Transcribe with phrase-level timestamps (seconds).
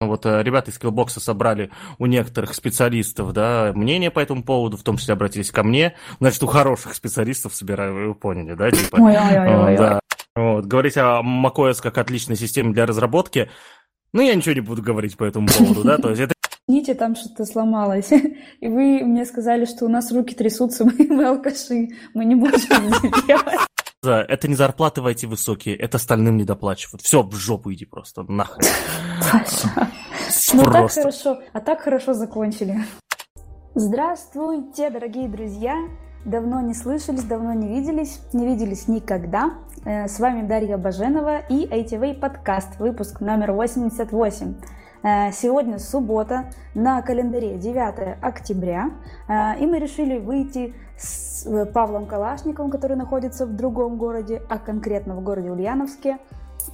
[0.00, 4.82] Вот э, ребята из скиллбокса собрали у некоторых специалистов, да, мнение по этому поводу, в
[4.82, 5.94] том числе обратились ко мне.
[6.20, 8.96] Значит, у хороших специалистов собираю, вы поняли, да, типа.
[8.96, 9.76] Ой, ой, ой, ой.
[9.76, 10.00] Да.
[10.34, 10.64] Вот.
[10.64, 13.50] Говорить о macOS как отличной системе для разработки,
[14.14, 16.32] ну, я ничего не буду говорить по этому поводу, да, то есть это
[16.66, 18.10] Извините, там что-то сломалось.
[18.60, 22.58] И вы мне сказали, что у нас руки трясутся, мы, мы алкаши, мы не можем
[22.70, 23.66] это
[24.02, 24.30] делать.
[24.30, 27.02] Это не зарплаты в IT высокие, это остальным не доплачивают.
[27.02, 28.68] Все, в жопу иди просто, нахрен.
[30.54, 32.78] Ну так хорошо, а так хорошо закончили.
[33.74, 35.76] Здравствуйте, дорогие друзья!
[36.24, 39.54] Давно не слышались, давно не виделись, не виделись никогда.
[39.84, 44.54] Э, с вами Дарья Баженова и ITV подкаст, выпуск номер 88.
[45.02, 48.90] Э, сегодня суббота, на календаре 9 октября,
[49.28, 54.58] э, и мы решили выйти с э, Павлом Калашниковым, который находится в другом городе, а
[54.58, 56.18] конкретно в городе Ульяновске,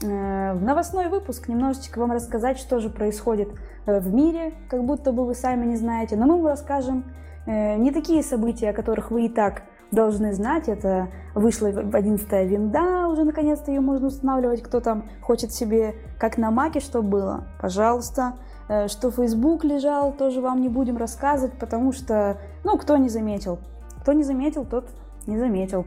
[0.03, 3.49] в новостной выпуск немножечко вам рассказать, что же происходит
[3.87, 7.05] в мире, как будто бы вы сами не знаете, но мы вам расскажем
[7.47, 10.69] не такие события, о которых вы и так должны знать.
[10.69, 14.63] Это вышла 11 винда, уже наконец-то ее можно устанавливать.
[14.63, 18.35] Кто там хочет себе, как на маке, что было, пожалуйста.
[18.69, 23.59] Э, что Facebook лежал, тоже вам не будем рассказывать, потому что, ну, кто не заметил.
[24.07, 24.89] Кто не заметил, тот
[25.27, 25.85] не заметил.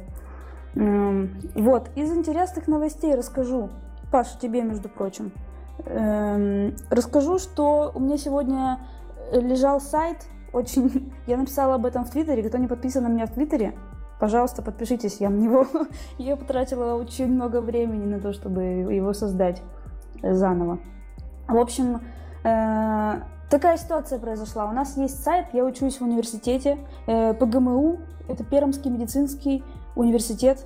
[0.75, 3.69] Вот, из интересных новостей расскажу.
[4.11, 5.31] Паша, тебе, между прочим.
[5.85, 8.81] Эм, расскажу, что у меня сегодня
[9.31, 10.17] лежал сайт,
[10.51, 11.13] очень...
[11.27, 12.43] Я написала об этом в Твиттере.
[12.43, 13.73] Кто не подписан на меня в Твиттере,
[14.19, 15.65] пожалуйста, подпишитесь, я на него.
[16.17, 19.61] я потратила очень много времени на то, чтобы его создать
[20.21, 20.79] заново.
[21.47, 22.01] В общем,
[22.43, 24.65] э, такая ситуация произошла.
[24.65, 29.63] У нас есть сайт, я учусь в университете э, ПГМУ, это Пермский медицинский
[29.95, 30.65] университет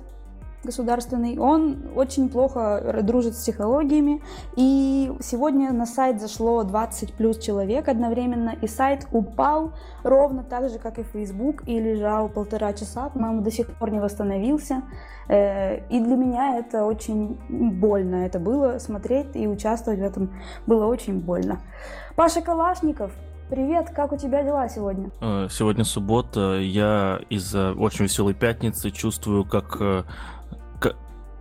[0.64, 4.22] государственный, он очень плохо дружит с психологиями.
[4.56, 10.78] И сегодня на сайт зашло 20 плюс человек одновременно, и сайт упал ровно так же,
[10.78, 14.82] как и Facebook, и лежал полтора часа, по-моему, до сих пор не восстановился.
[15.28, 20.30] Э, и для меня это очень больно это было, смотреть и участвовать в этом
[20.66, 21.60] было очень больно.
[22.16, 23.12] Паша Калашников,
[23.50, 25.10] Привет, как у тебя дела сегодня?
[25.20, 26.58] Э, сегодня суббота.
[26.60, 30.04] Я из-за очень веселой пятницы чувствую, как э,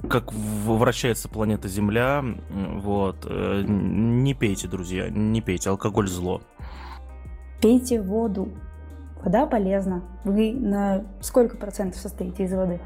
[0.09, 6.41] как вращается планета Земля, вот, э, не пейте, друзья, не пейте, алкоголь зло.
[7.61, 8.49] Пейте воду.
[9.23, 10.03] Вода полезна.
[10.25, 12.81] Вы на сколько процентов состоите из воды?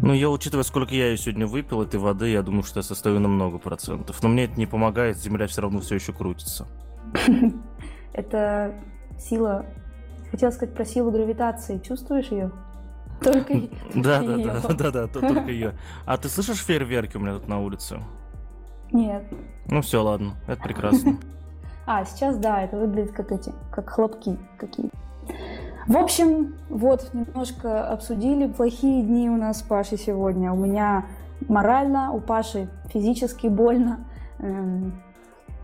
[0.00, 3.20] Ну, я, учитывая, сколько я ее сегодня выпил, этой воды, я думаю, что я состою
[3.20, 4.22] на много процентов.
[4.22, 6.66] Но мне это не помогает, Земля все равно все еще крутится.
[8.14, 8.74] Это
[9.18, 9.66] сила...
[10.30, 11.78] Хотела сказать про силу гравитации.
[11.78, 12.50] Чувствуешь ее?
[13.22, 13.54] Только
[13.94, 15.74] Да, да, да, да, да, только ее.
[16.04, 18.00] А ты слышишь фейерверки у меня тут на улице?
[18.90, 19.24] Нет.
[19.66, 21.18] Ну все, ладно, это прекрасно.
[21.84, 24.88] А, сейчас да, это выглядит как эти, как хлопки какие
[25.88, 28.46] В общем, вот, немножко обсудили.
[28.46, 30.52] Плохие дни у нас с Пашей сегодня.
[30.52, 31.06] У меня
[31.48, 34.04] морально, у Паши физически больно.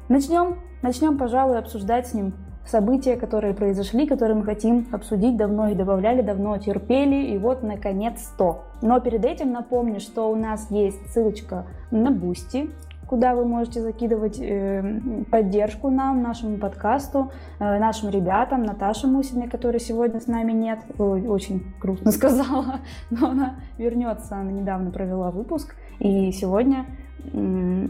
[0.09, 2.35] Начнем, начнем, пожалуй, обсуждать с ним
[2.69, 8.33] события, которые произошли, которые мы хотим обсудить, давно и добавляли, давно терпели, и вот, наконец,
[8.37, 8.65] то.
[8.83, 12.71] Но перед этим напомню, что у нас есть ссылочка на Бусти,
[13.09, 19.81] куда вы можете закидывать э, поддержку нам, нашему подкасту, э, нашим ребятам, Наташе Мусиной, которой
[19.81, 20.81] сегодня с нами нет.
[20.99, 22.81] Ой, очень грустно сказала,
[23.11, 26.85] но она вернется, она недавно провела выпуск, и сегодня
[27.33, 27.87] э,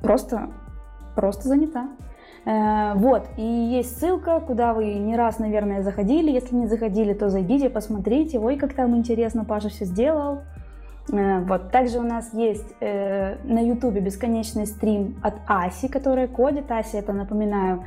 [0.00, 0.50] просто,
[1.14, 1.88] просто занята.
[2.44, 6.30] Э, вот, и есть ссылка, куда вы не раз, наверное, заходили.
[6.30, 8.38] Если не заходили, то зайдите, посмотрите.
[8.38, 10.40] Ой, как там интересно, Паша все сделал.
[11.10, 16.70] Э, вот, также у нас есть э, на ютубе бесконечный стрим от Аси, которая кодит.
[16.70, 17.84] Ася, это, напоминаю,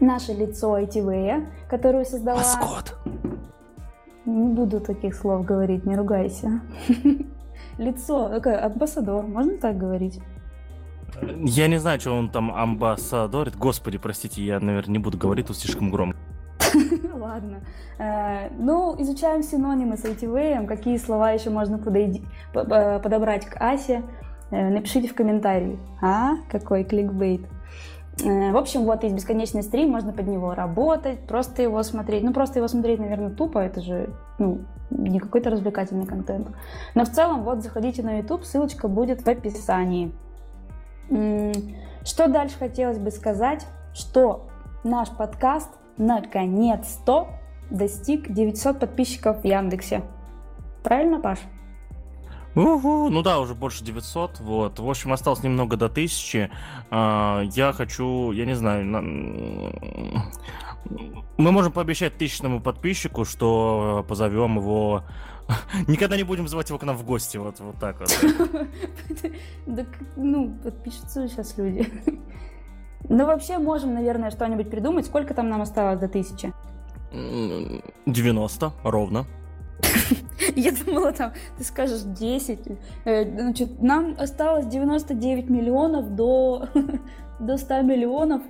[0.00, 2.38] наше лицо ITV, которую создала...
[2.38, 2.96] Маскот!
[4.24, 6.60] Не буду таких слов говорить, не ругайся.
[7.78, 10.20] Лицо, такое, амбассадор, можно так говорить?
[11.20, 13.56] Я не знаю, что он там амбассадорит.
[13.56, 16.16] Господи, простите, я, наверное, не буду говорить тут слишком громко.
[17.14, 17.60] Ладно.
[17.98, 20.66] Э, ну, изучаем синонимы с ITV.
[20.66, 24.02] Какие слова еще можно подобрать к Асе?
[24.50, 25.78] Э, напишите в комментарии.
[26.00, 27.46] А, какой кликбейт.
[28.22, 32.22] Э, в общем, вот есть бесконечный стрим, можно под него работать, просто его смотреть.
[32.22, 34.60] Ну, просто его смотреть, наверное, тупо, это же, ну,
[34.90, 36.48] не какой-то развлекательный контент.
[36.94, 40.12] Но в целом, вот, заходите на YouTube, ссылочка будет в описании.
[42.04, 44.48] Что дальше хотелось бы сказать, что
[44.82, 45.68] наш подкаст
[45.98, 47.28] наконец-то
[47.70, 50.02] достиг 900 подписчиков в Яндексе.
[50.82, 51.38] Правильно, Паш?
[52.54, 54.78] Угу, ну да, уже больше 900, вот.
[54.78, 56.50] В общем, осталось немного до 1000.
[56.90, 58.84] А, я хочу, я не знаю,
[61.38, 65.04] мы можем пообещать тысячному подписчику, что позовем его...
[65.88, 68.10] Никогда не будем звать его к нам в гости, вот, вот так вот.
[69.66, 69.84] Да,
[70.16, 71.86] ну, подпишутся сейчас люди.
[73.08, 75.06] Ну, вообще, можем, наверное, что-нибудь придумать.
[75.06, 76.52] Сколько там нам осталось до тысячи?
[78.06, 79.26] 90, ровно.
[80.54, 82.60] Я думала, там, ты скажешь 10.
[83.04, 86.68] Э, значит, нам осталось 99 миллионов до,
[87.40, 88.42] до 100 миллионов.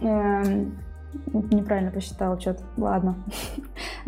[0.00, 0.78] Эм,
[1.32, 2.62] неправильно посчитала что-то.
[2.76, 3.16] Ладно.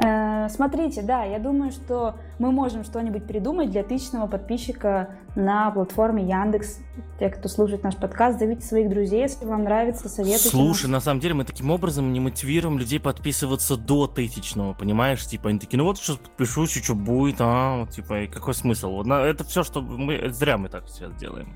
[0.00, 6.22] Э, смотрите, да, я думаю, что мы можем что-нибудь придумать для тысячного подписчика на платформе
[6.22, 6.78] Яндекс.
[7.18, 10.50] Те, кто слушает наш подкаст, зовите своих друзей, если вам нравится, советуйте.
[10.50, 15.26] Слушай, на самом деле мы таким образом не мотивируем людей подписываться до тысячного, понимаешь?
[15.26, 17.84] Типа, они такие, ну вот сейчас подпишусь, и что будет, а?
[17.88, 19.02] Типа, какой смысл?
[19.02, 20.30] Это все, что мы...
[20.30, 21.52] Зря мы так сейчас делаем.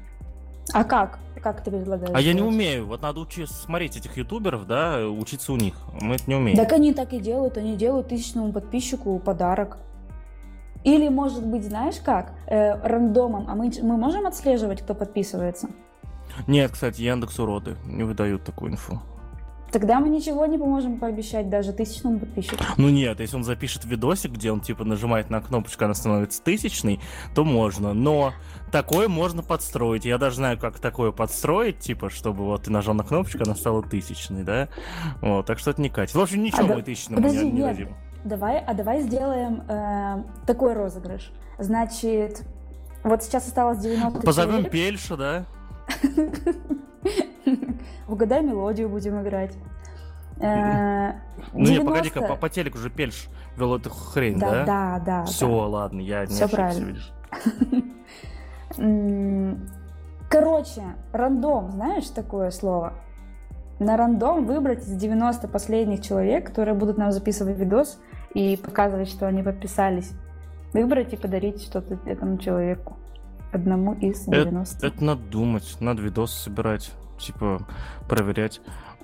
[0.72, 1.18] А как?
[1.42, 2.10] Как ты предлагаешь?
[2.10, 2.26] А делать?
[2.26, 2.86] я не умею.
[2.86, 5.74] Вот надо учиться смотреть этих ютуберов, да, учиться у них.
[6.00, 6.56] Мы это не умеем.
[6.56, 7.56] Так они так и делают.
[7.56, 9.78] Они делают тысячному подписчику подарок.
[10.84, 12.32] Или, может быть, знаешь как?
[12.46, 13.46] Э, рандомом.
[13.48, 15.68] А мы, мы можем отслеживать, кто подписывается?
[16.46, 17.76] Нет, кстати, Яндекс уроды.
[17.84, 19.00] Не выдают такую инфу.
[19.72, 22.62] Тогда мы ничего не поможем пообещать даже тысячному подписчику.
[22.76, 27.00] Ну нет, если он запишет видосик, где он типа нажимает на кнопочку, она становится тысячной,
[27.34, 27.94] то можно.
[27.94, 28.34] Но
[28.70, 30.04] такое можно подстроить.
[30.04, 33.82] Я даже знаю, как такое подстроить, типа, чтобы вот ты нажал на кнопочку, она стала
[33.82, 34.68] тысячной, да?
[35.22, 36.14] Вот, так что это не катит.
[36.14, 36.82] В общем, ничего а мы да...
[36.82, 37.66] тысячному Подожди, не, не нет.
[37.68, 37.96] дадим.
[38.24, 41.32] Давай, а давай сделаем э, такой розыгрыш.
[41.58, 42.42] Значит,
[43.02, 44.70] вот сейчас осталось 90 Позовем человек.
[44.70, 45.46] Пельша, да?
[48.08, 49.56] Угадай мелодию будем играть.
[50.38, 51.12] Э,
[51.52, 54.64] ну не, погоди-ка, по, по телеку же Пельш вел эту хрень, да?
[54.64, 56.98] Да, да, Все, ладно, я не Все правильно.
[60.28, 62.94] Короче, рандом, знаешь такое слово?
[63.78, 68.00] На рандом выбрать из 90 последних человек, которые будут нам записывать видос
[68.32, 70.12] и показывать, что они подписались.
[70.72, 72.96] Выбрать и подарить что-то этому человеку.
[73.52, 74.78] Одному из 90.
[74.78, 76.92] Это, это надо думать, надо видос собирать
[77.22, 77.66] типа,
[78.08, 78.60] проверять.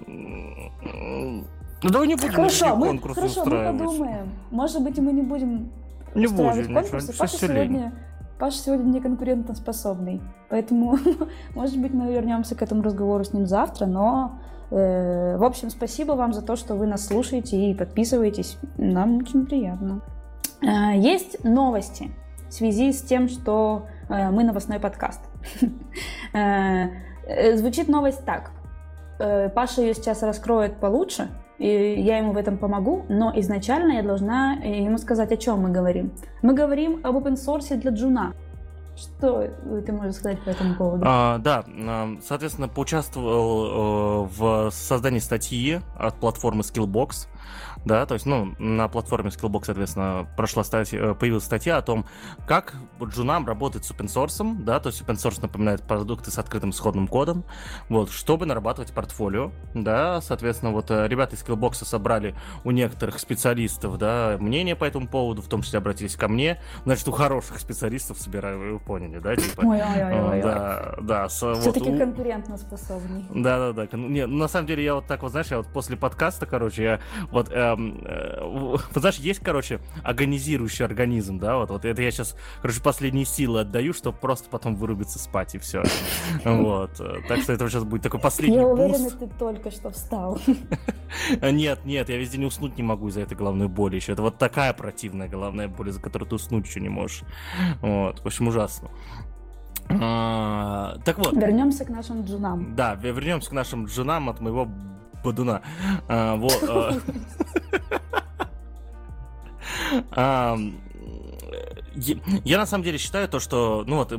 [0.06, 1.44] Ну,
[1.82, 4.32] давай не будем хорошо, мы, хорошо, мы подумаем.
[4.50, 5.70] Может быть, мы не будем
[6.14, 7.16] не будем, конкурсы.
[7.16, 7.92] Паша сегодня,
[8.38, 10.20] Паша сегодня не конкурентоспособный.
[10.48, 10.98] Поэтому,
[11.54, 14.38] может быть, мы вернемся к этому разговору с ним завтра, но
[14.70, 18.58] э, в общем, спасибо вам за то, что вы нас слушаете и подписываетесь.
[18.76, 20.00] Нам очень приятно.
[20.62, 22.10] Э, есть новости
[22.48, 25.20] в связи с тем, что э, мы новостной подкаст.
[27.28, 28.50] Э, звучит новость так.
[29.18, 31.28] Э, Паша ее сейчас раскроет получше,
[31.58, 35.70] и я ему в этом помогу, но изначально я должна ему сказать, о чем мы
[35.70, 36.12] говорим.
[36.40, 38.32] Мы говорим об open source для Джуна.
[38.98, 39.48] Что
[39.86, 41.04] ты можешь сказать по этому поводу?
[41.06, 41.64] А, да,
[42.26, 47.28] соответственно, поучаствовал э, в создании статьи от платформы Skillbox.
[47.84, 52.06] Да, то есть, ну, на платформе Skillbox, соответственно, прошла статья, появилась статья о том,
[52.46, 56.70] как Джунам работает с open source, да, то есть open source напоминает продукты с открытым
[56.70, 57.44] исходным кодом,
[57.88, 62.34] вот, чтобы нарабатывать портфолио, да, соответственно, вот э, ребята из Skillbox собрали
[62.64, 67.06] у некоторых специалистов, да, мнение по этому поводу, в том числе обратились ко мне, значит,
[67.08, 69.60] у хороших специалистов собираю, поняли, да, типа.
[69.60, 70.42] Ой, ой, ой, ой.
[70.42, 71.28] Да, да.
[71.28, 73.24] Все-таки вот, конкурентно способный.
[73.30, 73.96] Да, да, да.
[73.96, 77.00] Не, на самом деле я вот так вот, знаешь, я вот после подкаста, короче, я
[77.30, 82.10] вот э, Эм, э, вот знаешь, есть, короче, агонизирующий организм, да, вот, вот это я
[82.10, 85.82] сейчас, короче, последние силы отдаю, чтобы просто потом вырубиться спать и все.
[86.44, 86.96] Вот,
[87.28, 90.38] так что это сейчас будет такой последний Я уверена, ты только что встал.
[91.42, 94.12] Нет, нет, я везде не уснуть не могу из-за этой головной боли еще.
[94.12, 97.22] Это вот такая противная головная боль, из-за которой ты уснуть еще не можешь.
[97.80, 98.77] Вот, в общем, ужасно.
[99.88, 101.34] А, так вот.
[101.34, 102.74] Вернемся к нашим джунам.
[102.74, 104.68] Да, вернемся к нашим джунам от моего
[105.24, 105.62] Бодуна.
[106.08, 107.02] А, вот.
[110.10, 110.58] А,
[112.44, 114.12] я на самом деле считаю то, что, ну вот,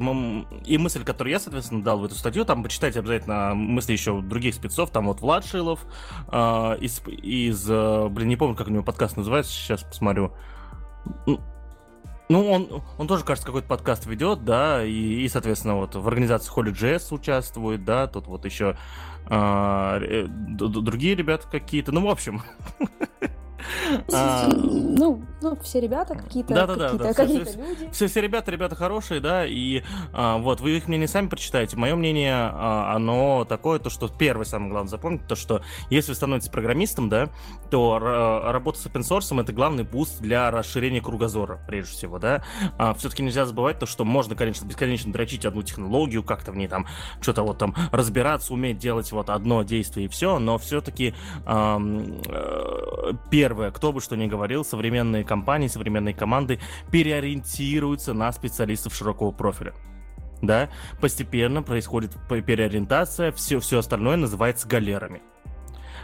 [0.65, 4.55] и мысль, которую я, соответственно, дал в эту статью, там почитайте обязательно мысли еще других
[4.55, 5.85] спецов, там вот Влад Шилов
[6.31, 10.33] э, из, из, блин, не помню, как у него подкаст называется, сейчас посмотрю.
[12.29, 16.53] Ну, он, он тоже, кажется, какой-то подкаст ведет, да, и, и соответственно, вот в организации
[16.53, 18.77] Holy.js участвует, да, тут вот еще
[19.25, 21.91] а, э, другие ребята какие-то.
[21.91, 22.43] Ну, в общем,
[24.11, 27.89] А, ну, ну, все ребята какие-то, да, да, да, какие-то, да, какие все, люди.
[27.91, 29.83] Все, все ребята, ребята хорошие, да, и
[30.13, 31.77] а, вот вы их мнение сами прочитаете.
[31.77, 36.15] Мое мнение, а, оно такое, то, что первое, самое главное запомнить, то, что если вы
[36.15, 37.29] становитесь программистом, да,
[37.69, 42.43] то работа с open source это главный буст для расширения кругозора, прежде всего, да.
[42.77, 46.67] А, все-таки нельзя забывать то, что можно, конечно, бесконечно дрочить одну технологию, как-то в ней
[46.67, 46.87] там
[47.21, 51.13] что-то вот там разбираться, уметь делать вот одно действие и все, но все-таки
[51.45, 51.79] э,
[53.29, 56.59] первое, кто бы что ни говорил, современные компании, современные команды
[56.91, 59.73] переориентируются на специалистов широкого профиля
[60.41, 60.69] да,
[61.01, 65.21] постепенно происходит переориентация, все, все остальное называется галерами.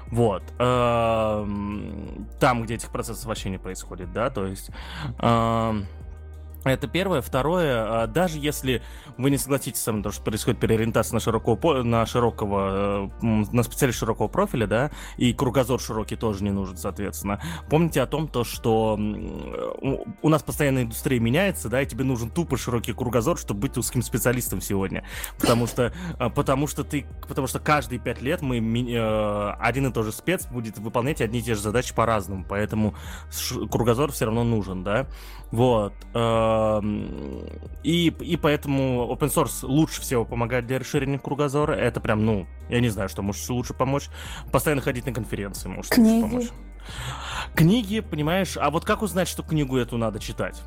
[0.07, 0.43] Вот.
[0.59, 4.69] Эм, там, где этих процессов вообще не происходит, да, то есть...
[6.65, 7.21] Это первое.
[7.21, 8.81] Второе, а, даже если
[9.17, 13.99] вы не согласитесь со мной, что происходит переориентация на широкого, на широкого, э, на специалист
[13.99, 17.39] широкого профиля, да, и кругозор широкий тоже не нужен, соответственно.
[17.69, 22.57] Помните о том, то, что у нас постоянно индустрия меняется, да, и тебе нужен тупо
[22.57, 25.05] широкий кругозор, чтобы быть узким специалистом сегодня.
[25.39, 29.93] Потому что, а, потому что ты, потому что каждые пять лет мы, э, один и
[29.93, 32.95] тот же спец будет выполнять одни и те же задачи по-разному, поэтому
[33.69, 35.05] кругозор все равно нужен, да.
[35.55, 35.93] Вот.
[37.83, 41.73] И, и поэтому open source лучше всего помогает для расширения кругозора.
[41.73, 44.09] Это прям, ну, я не знаю, что может лучше помочь.
[44.51, 46.21] Постоянно ходить на конференции может Книги.
[46.21, 46.49] помочь.
[47.55, 50.61] Книги, понимаешь, а вот как узнать, что книгу эту надо читать?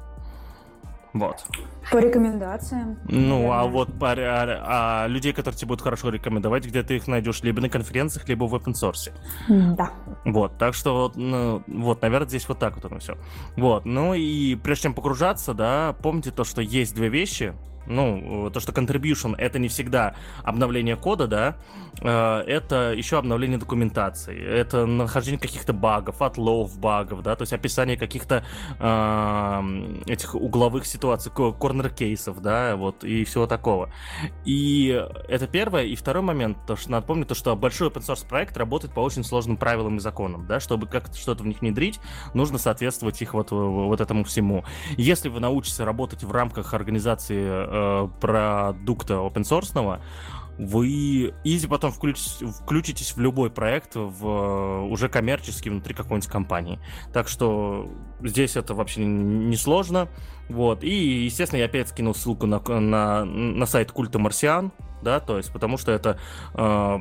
[1.13, 1.45] Вот.
[1.91, 2.99] По рекомендациям.
[3.05, 3.61] Ну, наверное.
[3.61, 7.43] а вот по, а, а людей, которые тебе будут хорошо рекомендовать, где ты их найдешь
[7.43, 9.11] либо на конференциях, либо в open source.
[9.49, 9.91] Да.
[10.25, 13.17] Вот, так что, ну, вот, наверное, здесь вот так вот оно все.
[13.57, 17.55] Вот, ну и прежде чем погружаться, да, помните то, что есть две вещи,
[17.89, 21.57] ну, то, что contribution это не всегда обновление кода, да,
[22.01, 27.97] э, это еще обновление документации, это нахождение каких-то багов, отлов багов, да, то есть описание
[27.97, 28.45] каких-то
[28.79, 33.91] э, этих угловых ситуаций, корнер-кейсов, да, вот, и всего такого.
[34.45, 34.89] И
[35.29, 35.85] это первое.
[35.85, 39.01] И второй момент, то, что надо помнить, то, что большой open source проект работает по
[39.01, 42.01] очень сложным правилам и законам, да, чтобы как-то что-то в них внедрить,
[42.35, 44.65] нужно соответствовать их вот, вот этому всему.
[44.97, 50.01] Если вы научитесь работать в рамках организации э, э, продукта open source,
[50.59, 56.81] вы изи потом включитесь, включитесь в любой проект в уже коммерческий внутри какой-нибудь компании.
[57.13, 57.89] Так что
[58.21, 60.09] здесь это вообще не сложно.
[60.49, 60.83] Вот.
[60.83, 65.53] И, естественно, я опять скинул ссылку на, на, на сайт культа марсиан, да, то есть,
[65.53, 66.19] потому что это
[66.55, 66.99] э,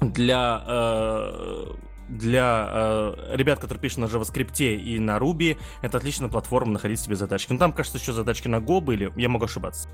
[0.00, 1.66] для э,
[2.08, 7.16] для э, ребят, которые пишут на JavaScript и на Ruby, это отличная платформа находить себе
[7.16, 7.52] задачки.
[7.52, 9.88] Ну, там, кажется, еще задачки на Go были, я могу ошибаться.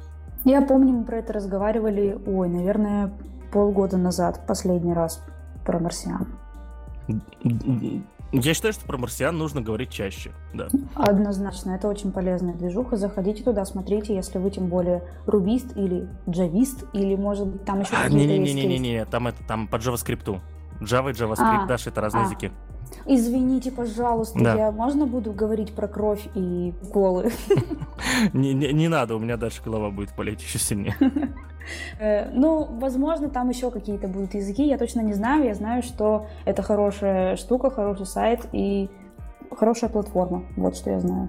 [0.44, 3.12] Я помню, мы про это разговаривали, ой, наверное,
[3.52, 5.22] полгода назад, последний раз
[5.64, 6.28] про марсиан.
[8.30, 10.68] Я считаю, что про марсиан нужно говорить чаще, да.
[10.94, 12.96] Однозначно, это очень полезная движуха.
[12.96, 17.94] Заходите туда, смотрите, если вы тем более рубист или джавист, или, может быть, там еще
[17.94, 20.40] а, какие-то Не-не-не, там это там по JavaScript.
[20.80, 22.26] Java и JavaScript, а, Dash это разные а.
[22.26, 22.50] языки.
[23.06, 24.54] Извините, пожалуйста, да.
[24.54, 27.30] я можно буду говорить про кровь и колы?
[28.32, 30.96] Не, не, не надо, у меня дальше голова будет болеть еще сильнее.
[31.98, 35.44] Э, ну, возможно, там еще какие-то будут языки, я точно не знаю.
[35.44, 38.88] Я знаю, что это хорошая штука, хороший сайт и
[39.54, 40.44] хорошая платформа.
[40.56, 41.28] Вот что я знаю.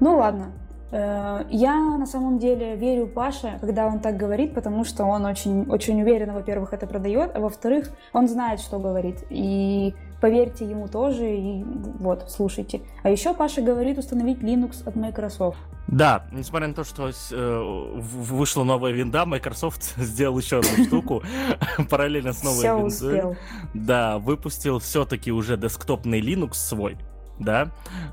[0.00, 0.52] Ну ладно,
[0.92, 6.00] я на самом деле верю Паше, когда он так говорит, потому что он очень, очень
[6.00, 9.24] уверенно, во-первых, это продает, а во-вторых, он знает, что говорит.
[9.30, 11.64] И поверьте ему тоже, и
[11.98, 12.80] вот, слушайте.
[13.02, 15.58] А еще Паша говорит установить Linux от Microsoft.
[15.88, 21.22] Да, несмотря на то, что э, вышла новая винда, Microsoft сделал еще одну штуку
[21.90, 23.36] параллельно с новой виндой.
[23.74, 26.96] Да, выпустил все-таки уже десктопный Linux свой
[27.38, 27.70] да,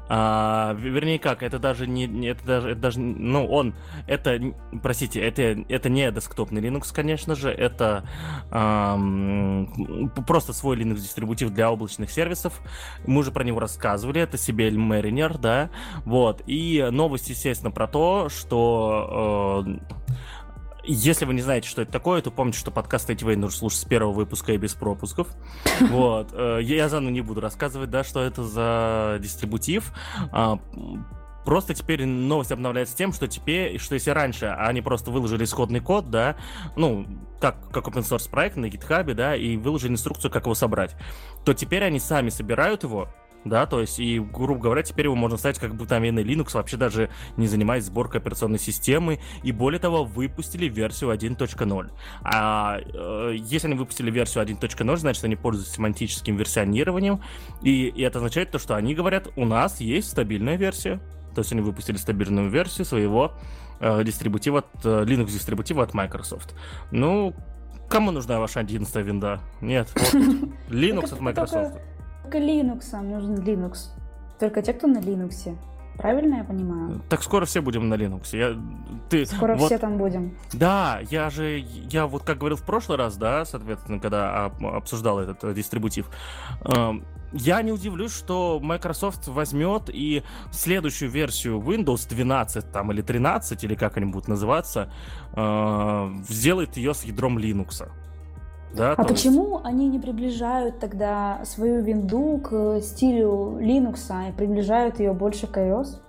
[0.09, 3.73] а, вернее как, это даже не, это даже, это даже, ну он,
[4.07, 4.39] это,
[4.81, 8.03] простите, это, это не десктопный Linux, конечно же, это
[8.51, 8.97] а,
[10.27, 12.59] просто свой Linux дистрибутив для облачных сервисов,
[13.05, 15.69] мы уже про него рассказывали, это CBL Mariner, да,
[16.05, 19.93] вот, и новость, естественно, про то, что э,
[20.83, 23.85] если вы не знаете, что это такое, то помните, что подкаст ATV нужно слушать с
[23.85, 25.27] первого выпуска и без пропусков.
[25.79, 26.29] Вот.
[26.33, 29.93] Э, я заново не буду рассказывать, да, что это за дистрибутив.
[30.31, 30.59] А,
[31.45, 36.09] просто теперь новость обновляется тем, что теперь, что если раньше они просто выложили исходный код,
[36.09, 36.35] да,
[36.75, 37.05] ну,
[37.39, 40.95] как, как open source проект на GitHub, да, и выложили инструкцию, как его собрать,
[41.45, 43.09] то теперь они сами собирают его,
[43.45, 47.09] да, то есть, и, грубо говоря, теперь его можно ставить как обыкновенный Linux, вообще даже
[47.37, 51.91] не занимаясь сборкой операционной системы, и более того, выпустили версию 1.0.
[52.23, 57.21] А э, если они выпустили версию 1.0, значит, они пользуются семантическим версионированием,
[57.61, 60.99] и, и это означает то, что они говорят, у нас есть стабильная версия,
[61.35, 63.33] то есть они выпустили стабильную версию своего
[63.79, 66.55] э, дистрибутива, э, Linux-дистрибутива от Microsoft.
[66.91, 67.33] Ну,
[67.89, 69.41] кому нужна ваша 11 винда?
[69.61, 69.89] Нет,
[70.69, 71.77] Linux от Microsoft.
[72.33, 73.91] Только Linux нужен Linux.
[74.39, 75.55] Только те, кто на Linux.
[75.97, 76.99] Правильно я понимаю?
[77.07, 78.35] Так скоро все будем на Linux.
[78.35, 78.59] Я,
[79.07, 80.35] ты, скоро вот, все там будем.
[80.51, 85.53] Да, я же, я вот как говорил в прошлый раз, да, соответственно, когда обсуждал этот
[85.53, 86.09] дистрибутив,
[86.61, 86.93] э,
[87.33, 93.75] я не удивлюсь, что Microsoft возьмет и следующую версию Windows 12 там или 13, или
[93.75, 94.91] как они будут называться,
[95.35, 97.87] э, сделает ее с ядром Linux.
[98.73, 99.65] Да, а почему есть...
[99.65, 105.99] они не приближают тогда свою винду к стилю Linux и приближают ее больше к iOS?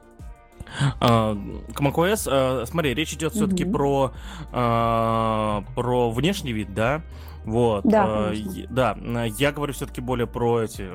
[1.01, 1.37] А,
[1.75, 4.13] к macOS, а, смотри, речь идет все-таки про,
[4.53, 7.03] а, про внешний вид, да?
[7.45, 7.85] Вот.
[7.85, 8.97] Да, э, да
[9.39, 10.89] я говорю все-таки более про эти...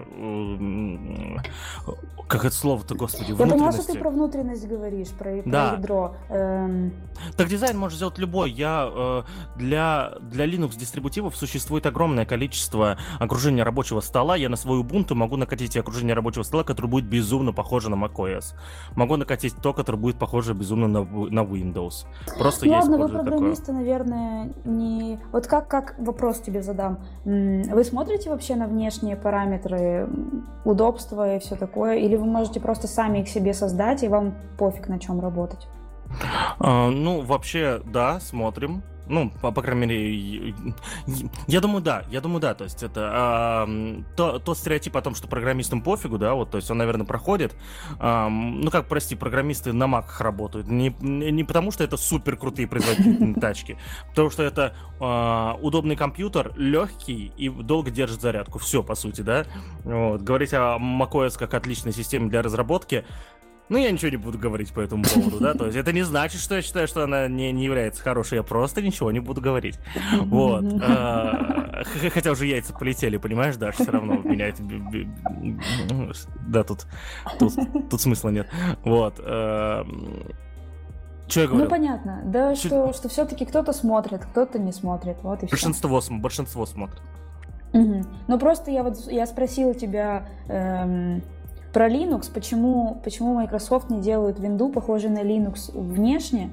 [2.27, 5.73] Как это слово-то, господи, Я поняла, что ты про внутренность говоришь, про, да.
[5.73, 6.15] ядро.
[6.29, 6.93] Эм...
[7.35, 8.51] Так дизайн может сделать любой.
[8.51, 9.23] Я э,
[9.55, 14.35] для, для Linux дистрибутивов существует огромное количество окружения рабочего стола.
[14.35, 18.53] Я на свой Ubuntu могу накатить окружение рабочего стола, которое будет безумно похоже на macOS.
[18.95, 22.05] Могу накатить то, которое будет похоже безумно на, на Windows.
[22.37, 23.79] Просто ну, Ладно, вы программисты, такое.
[23.79, 25.19] наверное, не...
[25.31, 26.99] Вот как, как вопрос вопрос тебе задам.
[27.25, 30.07] Вы смотрите вообще на внешние параметры,
[30.65, 31.97] удобства и все такое?
[31.97, 35.67] Или вы можете просто сами их себе создать, и вам пофиг на чем работать?
[36.59, 38.81] А, ну, вообще, да, смотрим.
[39.09, 40.55] Ну, по, по крайней мере,
[41.47, 43.69] я думаю, да, я думаю, да, то есть это а,
[44.15, 47.55] то, тот стереотип о том, что программистам пофигу, да, вот, то есть он, наверное, проходит,
[47.97, 52.67] а, ну, как, прости, программисты на маках работают, не, не потому, что это супер крутые
[52.67, 53.77] производительные тачки,
[54.09, 59.45] потому что это а, удобный компьютер, легкий и долго держит зарядку, все, по сути, да,
[59.83, 63.05] вот, говорить о macOS как отличной системе для разработки,
[63.69, 66.41] ну, я ничего не буду говорить по этому поводу, да, то есть это не значит,
[66.41, 69.79] что я считаю, что она не, не является хорошей, я просто ничего не буду говорить.
[70.21, 70.65] Вот.
[70.81, 74.63] А, хотя уже яйца полетели, понимаешь, да, все равно меня это...
[76.47, 76.87] Да, тут,
[77.37, 77.53] тут,
[77.89, 78.47] тут смысла нет.
[78.83, 79.19] Вот.
[79.19, 79.85] А,
[81.27, 81.65] что я говорю?
[81.65, 82.21] Ну, понятно.
[82.25, 82.65] Да, Чуть...
[82.65, 85.17] что, что все-таки кто-то смотрит, кто-то не смотрит.
[85.21, 86.13] Вот и большинство, все.
[86.15, 87.01] большинство смотрит.
[87.73, 88.01] Угу.
[88.27, 90.27] Ну, просто я вот я спросила тебя...
[90.47, 91.21] Эм
[91.73, 96.51] про Linux, почему, почему Microsoft не делают винду похожей на Linux внешне,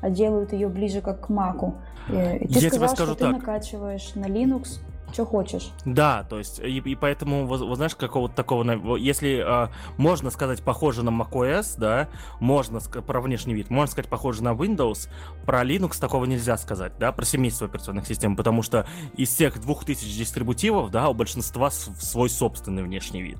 [0.00, 1.74] а делают ее ближе как к Mac.
[2.08, 3.18] Э, ты Я сказал, тебе скажу что так.
[3.18, 4.80] ты накачиваешь на Linux
[5.12, 5.70] что хочешь.
[5.84, 10.62] Да, то есть, и, и поэтому, вот, вот знаешь, какого-то такого, если э, можно сказать
[10.62, 12.08] похоже на macOS, да,
[12.40, 15.08] можно про внешний вид, можно сказать похоже на Windows,
[15.44, 19.84] про Linux такого нельзя сказать, да, про семейство операционных систем, потому что из всех двух
[19.84, 23.38] тысяч дистрибутивов, да, у большинства свой собственный внешний вид.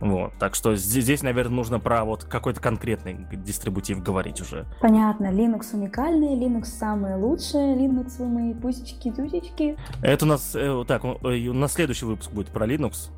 [0.00, 4.64] Вот, так что здесь, здесь, наверное, нужно про вот какой-то конкретный дистрибутив говорить уже.
[4.80, 9.76] Понятно, Linux уникальный, Linux самые лучшие, Linux вы мои пусечки-тусечки.
[10.02, 13.10] Это у нас, э, так, э, у нас следующий выпуск будет про Linux.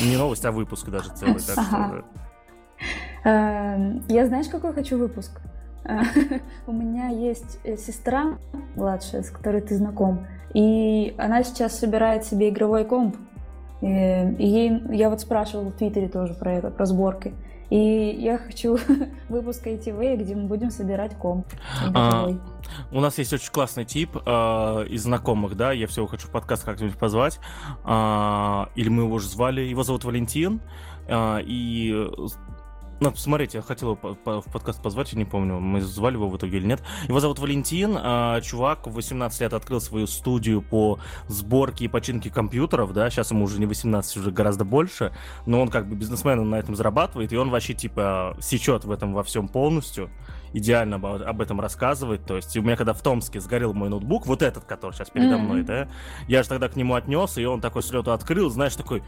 [0.00, 2.04] Не новость, а выпуск даже целый, так что...
[3.24, 5.40] Эм, я знаешь, какой хочу выпуск?
[6.66, 8.38] У меня есть э, сестра
[8.76, 13.16] младшая, с которой ты знаком, и она сейчас собирает себе игровой комп.
[13.80, 17.34] И, и ей, я вот спрашивала в Твиттере тоже про это, про сборки.
[17.70, 18.78] И я хочу
[19.28, 21.46] выпуск ITV, где мы будем собирать комп.
[21.94, 22.28] А,
[22.90, 26.64] у нас есть очень классный тип э, из знакомых, да, я всего хочу в подкаст
[26.64, 27.38] как-нибудь позвать.
[27.84, 30.60] Э, или мы его уже звали, его зовут Валентин.
[31.06, 32.08] Э, и
[33.00, 36.36] ну, смотрите, я хотел его в подкаст позвать, я не помню, мы звали его в
[36.36, 36.82] итоге или нет.
[37.08, 42.30] Его зовут Валентин, а, чувак в 18 лет открыл свою студию по сборке и починке
[42.30, 45.12] компьютеров, да, сейчас ему уже не 18, уже гораздо больше,
[45.46, 48.90] но он как бы бизнесмен, он на этом зарабатывает, и он вообще типа сечет в
[48.90, 50.10] этом во всем полностью,
[50.52, 54.26] идеально об, об этом рассказывает, то есть у меня когда в Томске сгорел мой ноутбук,
[54.26, 55.38] вот этот, который сейчас передо mm-hmm.
[55.38, 55.88] мной, да,
[56.28, 59.02] я же тогда к нему отнес, и он такой с лету открыл, знаешь, такой,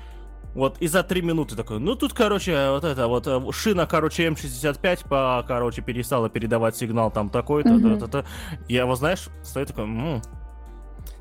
[0.55, 4.27] вот, и за три минуты такой, ну тут, короче, вот это вот, э, шина, короче,
[4.27, 7.99] М65, по, короче, перестала передавать сигнал там такой-то, mm-hmm.
[7.99, 8.27] то, то, то.
[8.69, 10.23] Я вот, знаешь, стою такой, м-м,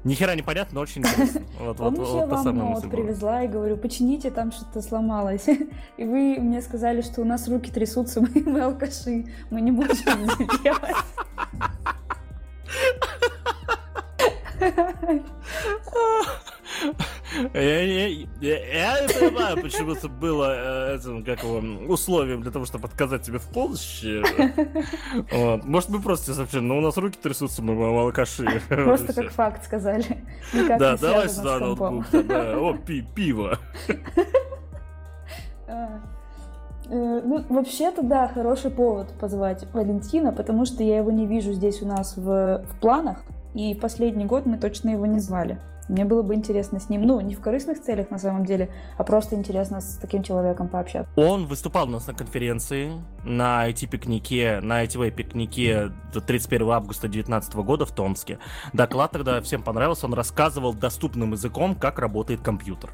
[0.04, 1.41] ни хера не понятно, но очень интересно.
[1.60, 5.48] Вот, вот, вот, вот вам ноут привезла и говорю, почините, там что-то сломалось.
[5.98, 10.28] И вы мне сказали, что у нас руки трясутся, мы, мы алкаши, мы не можем
[10.63, 10.96] делать.
[17.53, 21.39] Я не понимаю, почему это было этим, как
[21.89, 24.21] условием для того, чтобы отказать тебе в помощи.
[25.65, 28.62] Может, мы просто сообщили, но у нас руки трясутся, мы алкаши.
[28.69, 30.23] Просто как факт сказали.
[30.79, 32.05] Да, давай сюда ноутбук.
[32.13, 32.77] О,
[33.15, 33.57] пиво.
[35.67, 36.01] А,
[36.89, 41.81] э, ну, вообще-то, да, хороший повод позвать Валентина, потому что я его не вижу здесь
[41.81, 45.60] у нас в, в планах, и последний год мы точно его не звали.
[45.91, 49.04] Мне было бы интересно с ним, ну, не в корыстных целях на самом деле, а
[49.04, 51.12] просто интересно с таким человеком пообщаться.
[51.17, 52.93] Он выступал у нас на конференции,
[53.25, 55.91] на IT-пикнике, на ITV-пикнике
[56.25, 58.39] 31 августа 2019 года в Томске.
[58.71, 62.93] Доклад тогда всем понравился, он рассказывал доступным языком, как работает компьютер.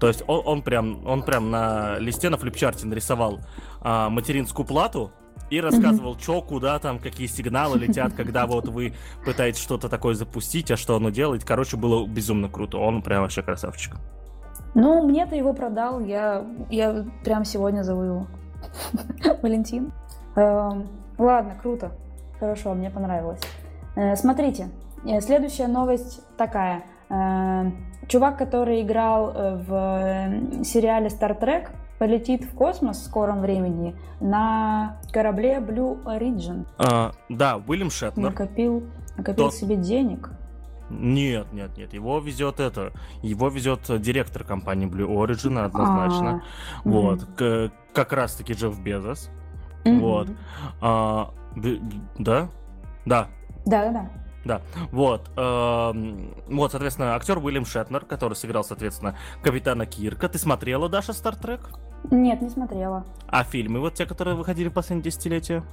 [0.00, 3.38] То есть он, он прям, он прям на листе на флипчарте нарисовал
[3.82, 5.12] а, материнскую плату,
[5.50, 6.22] и рассказывал, mm-hmm.
[6.22, 8.94] что, куда там, какие сигналы летят, когда вот вы
[9.24, 11.44] пытаетесь что-то такое запустить, а что оно делает.
[11.44, 12.78] Короче, было безумно круто.
[12.78, 13.96] Он прям вообще красавчик.
[14.74, 18.26] Ну, мне ты его продал, я, я прям сегодня зову его.
[19.42, 19.92] Валентин.
[20.34, 21.92] Эм, ладно, круто.
[22.38, 23.40] Хорошо, мне понравилось.
[23.94, 24.68] Э, смотрите,
[25.06, 26.84] э, следующая новость такая.
[27.08, 27.70] Э,
[28.08, 35.58] чувак, который играл в сериале Star Trek, полетит в космос в скором времени на корабле
[35.58, 36.66] Blue Origin.
[36.78, 38.30] А, да, Уильям Шетнер.
[38.30, 38.84] Накопил,
[39.16, 39.56] накопил То...
[39.56, 40.30] себе денег.
[40.88, 46.42] Нет, нет, нет, его везет это, его везет директор компании Blue Origin однозначно,
[46.84, 47.72] а, вот, угу.
[47.92, 49.28] как раз таки Джефф Безос,
[49.84, 49.98] угу.
[49.98, 50.28] вот,
[50.80, 51.70] а, да,
[52.18, 52.48] да,
[53.04, 53.28] да,
[53.64, 54.10] да, да.
[54.46, 55.28] Да, вот.
[55.36, 60.28] Эм, вот, соответственно, актер Уильям Шетнер, который сыграл, соответственно, капитана Кирка.
[60.28, 61.68] Ты смотрела, Даша, Стартрек?
[62.10, 63.04] Нет, не смотрела.
[63.26, 65.64] А фильмы, вот те, которые выходили в последние десятилетия?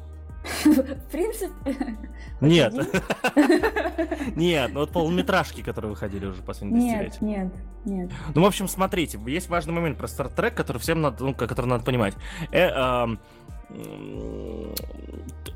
[0.66, 1.98] В принципе.
[2.42, 2.74] Нет.
[4.36, 7.18] Нет, ну вот полуметражки, которые выходили уже последние десятилетия.
[7.22, 7.54] Нет,
[7.86, 8.12] нет, нет.
[8.36, 11.86] Ну, в общем, смотрите, есть важный момент про Стартрек, который всем надо, ну, который надо
[11.86, 12.16] понимать.
[12.52, 13.08] Э, э,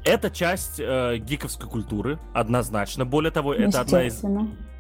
[0.03, 3.05] это часть э, гиковской культуры, однозначно.
[3.05, 4.23] Более того, это одна из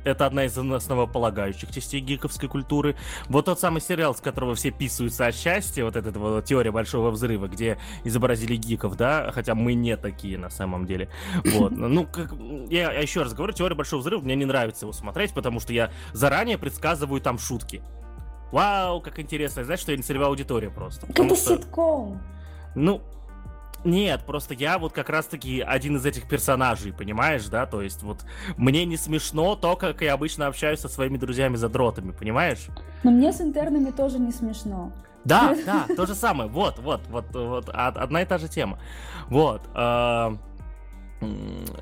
[0.03, 2.95] это одна из основополагающих частей гиковской культуры.
[3.27, 7.11] Вот тот самый сериал, с которого все писаются от счастья, вот эта вот теория большого
[7.11, 11.09] взрыва, где изобразили гиков, да, хотя мы не такие на самом деле.
[11.43, 11.73] Вот.
[11.87, 12.33] Ну, как,
[12.69, 15.73] я, я еще раз говорю, теория большого взрыва мне не нравится его смотреть, потому что
[15.73, 17.81] я заранее предсказываю там шутки.
[18.51, 19.63] Вау, как интересно.
[19.63, 21.07] Знаешь, что я не целевая аудитория просто.
[21.07, 21.35] Это что...
[21.35, 22.21] ситком.
[22.75, 23.01] Ну,
[23.83, 27.65] нет, просто я вот как раз-таки один из этих персонажей, понимаешь, да?
[27.65, 28.25] То есть вот
[28.57, 32.67] мне не смешно то, как я обычно общаюсь со своими друзьями-задротами, понимаешь?
[33.03, 34.91] Но мне с интернами тоже не смешно.
[35.25, 36.49] Да, да, то же самое.
[36.49, 38.79] Вот, вот, вот, вот, одна и та же тема.
[39.29, 39.61] Вот.
[39.75, 40.37] Э,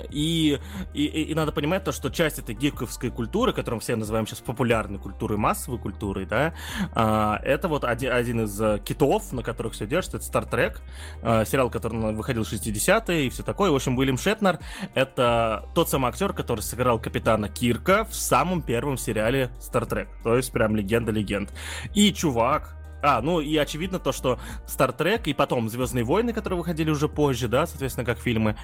[0.10, 0.60] и,
[0.94, 5.00] и, и надо понимать то, что часть этой гиковской культуры, которую все называем сейчас популярной
[5.00, 6.54] культурой, массовой культурой, да,
[6.94, 10.78] а, это вот один, один из э, китов, на которых все держится, это Star Trek,
[11.22, 13.72] а, сериал, который выходил в 60-е и все такое.
[13.72, 14.60] В общем, Уильям Шетнер—
[14.94, 20.08] это тот самый актер, который сыграл капитана Кирка в самом первом сериале Star Trek.
[20.24, 21.52] То есть прям легенда легенд.
[21.94, 22.75] И чувак,
[23.06, 27.08] а, ну и очевидно то, что Star Trek и потом Звездные войны, которые выходили уже
[27.08, 28.56] позже, да, соответственно, как фильмы,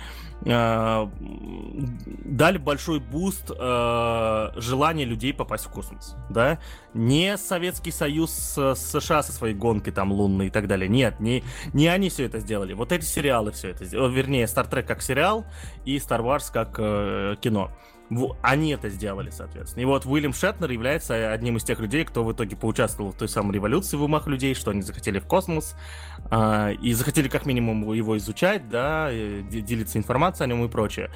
[0.44, 1.08] э,
[2.26, 6.60] дали большой буст э, желания людей попасть в космос, да.
[6.96, 10.90] Не Советский Союз с, США со своей гонкой там лунной и так далее.
[10.90, 12.74] Нет, не, не они все это сделали.
[12.74, 14.12] Вот эти сериалы все это сделали.
[14.12, 15.46] Вернее, Star Trek как сериал
[15.86, 17.72] и Star Wars как э, кино
[18.42, 19.84] они это сделали, соответственно.
[19.84, 23.30] И вот Уильям Шетнер является одним из тех людей, кто в итоге поучаствовал в той
[23.30, 25.76] самой революции в умах людей, что они захотели в космос,
[26.30, 31.10] э, и захотели как минимум его изучать, да, делиться информацией о нем и прочее.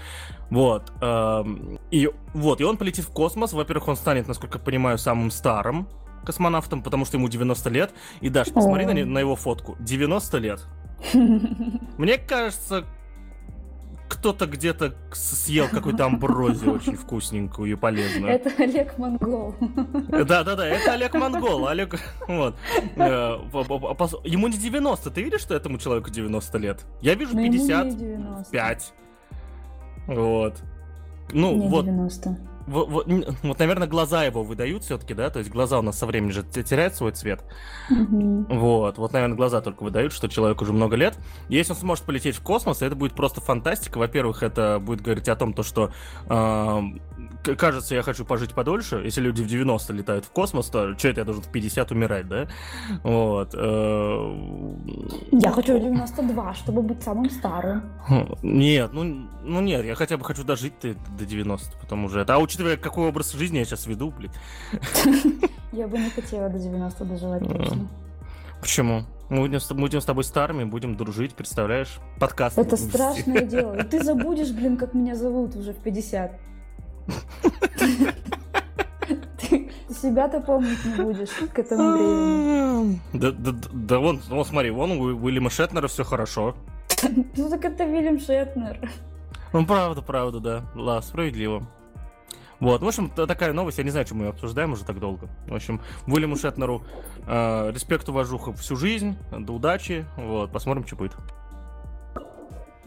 [0.50, 0.94] Вот.
[1.02, 1.44] Э,
[1.92, 3.54] и, вот, и он полетит в космос.
[3.54, 5.90] Во-первых, он станет, насколько я понимаю, самым старым
[6.26, 7.94] космонавтом, потому что ему 90 лет.
[8.22, 9.76] И Даш, посмотри на, на его фотку.
[9.80, 10.66] 90 лет.
[11.14, 12.86] Мне кажется,
[14.08, 18.34] кто-то где-то съел какую-то амброзию очень вкусненькую и полезную.
[18.34, 19.56] Это Олег Монгол.
[19.60, 21.68] Да-да-да, это Олег Монгол.
[21.68, 22.56] Олег, вот.
[22.96, 23.38] Э,
[24.24, 25.12] ему не 90.
[25.12, 26.86] Ты видишь, что этому человеку 90 лет?
[27.02, 28.94] Я вижу 55.
[30.08, 30.64] Вот.
[31.32, 31.86] Ну, вот.
[31.86, 33.08] 90 вот, вот,
[33.44, 36.44] вот, наверное, глаза его выдают все-таки, да, то есть глаза у нас со временем же
[36.44, 37.44] теряют свой цвет.
[37.92, 38.58] Mm-hmm.
[38.58, 41.18] Вот, вот, наверное, глаза только выдают, что человек уже много лет.
[41.50, 43.98] Если он сможет полететь в космос, это будет просто фантастика.
[43.98, 45.92] Во-первых, это будет говорить о том, то, что
[46.28, 46.82] э,
[47.58, 49.02] кажется, я хочу пожить подольше.
[49.04, 52.28] Если люди в 90 летают в космос, то что это я должен в 50 умирать,
[52.28, 52.48] да?
[53.04, 53.54] Вот.
[53.54, 54.36] Э,
[55.32, 57.84] я хочу в 92, чтобы быть самым старым.
[58.42, 62.36] Нет, ну, ну нет, я хотя бы хочу дожить до 90, потому что это.
[62.36, 64.32] А учитывая, какой образ жизни я сейчас веду, блин.
[65.72, 67.90] Я бы не хотела до 90 доживать точно.
[68.62, 69.04] Почему?
[69.30, 72.00] Мы будем, мы будем с тобой старыми, будем дружить, представляешь?
[72.20, 72.58] Подкаст.
[72.58, 73.84] Это страшное дело.
[73.84, 76.40] Ты забудешь, блин, как меня зовут уже в 50.
[79.38, 83.02] Ты себя-то помнить не будешь к этому времени.
[83.14, 86.56] Да, да, да вон, вон, смотри, вон у Уильяма Шетнера все хорошо.
[87.38, 88.90] Ну так это Вильям Шетнер.
[89.54, 90.64] Ну, правда, правда, да.
[90.76, 91.64] Да, справедливо.
[92.60, 95.28] Вот, в общем, такая новость, я не знаю, чем мы ее обсуждаем уже так долго.
[95.48, 96.84] В общем, Уильяму Шетнеру
[97.28, 101.16] э, респект, уважуха всю жизнь, до удачи, вот, посмотрим, что будет.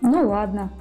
[0.01, 0.73] Ну ладно.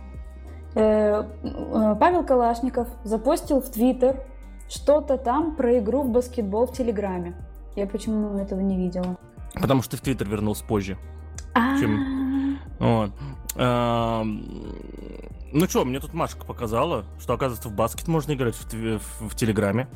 [0.78, 4.24] Э, э, Павел Калашников запостил в Твиттер
[4.70, 7.34] что-то там про игру в баскетбол в Телеграме.
[7.76, 9.18] Я почему этого не видела?
[9.56, 10.98] Потому что ты в Твиттер вернулся позже.
[11.56, 12.60] Чем...
[12.80, 13.12] Вот.
[13.56, 19.36] Ну что, мне тут Машка показала, что, оказывается, в баскет можно играть в, в, в
[19.36, 19.88] Телеграме.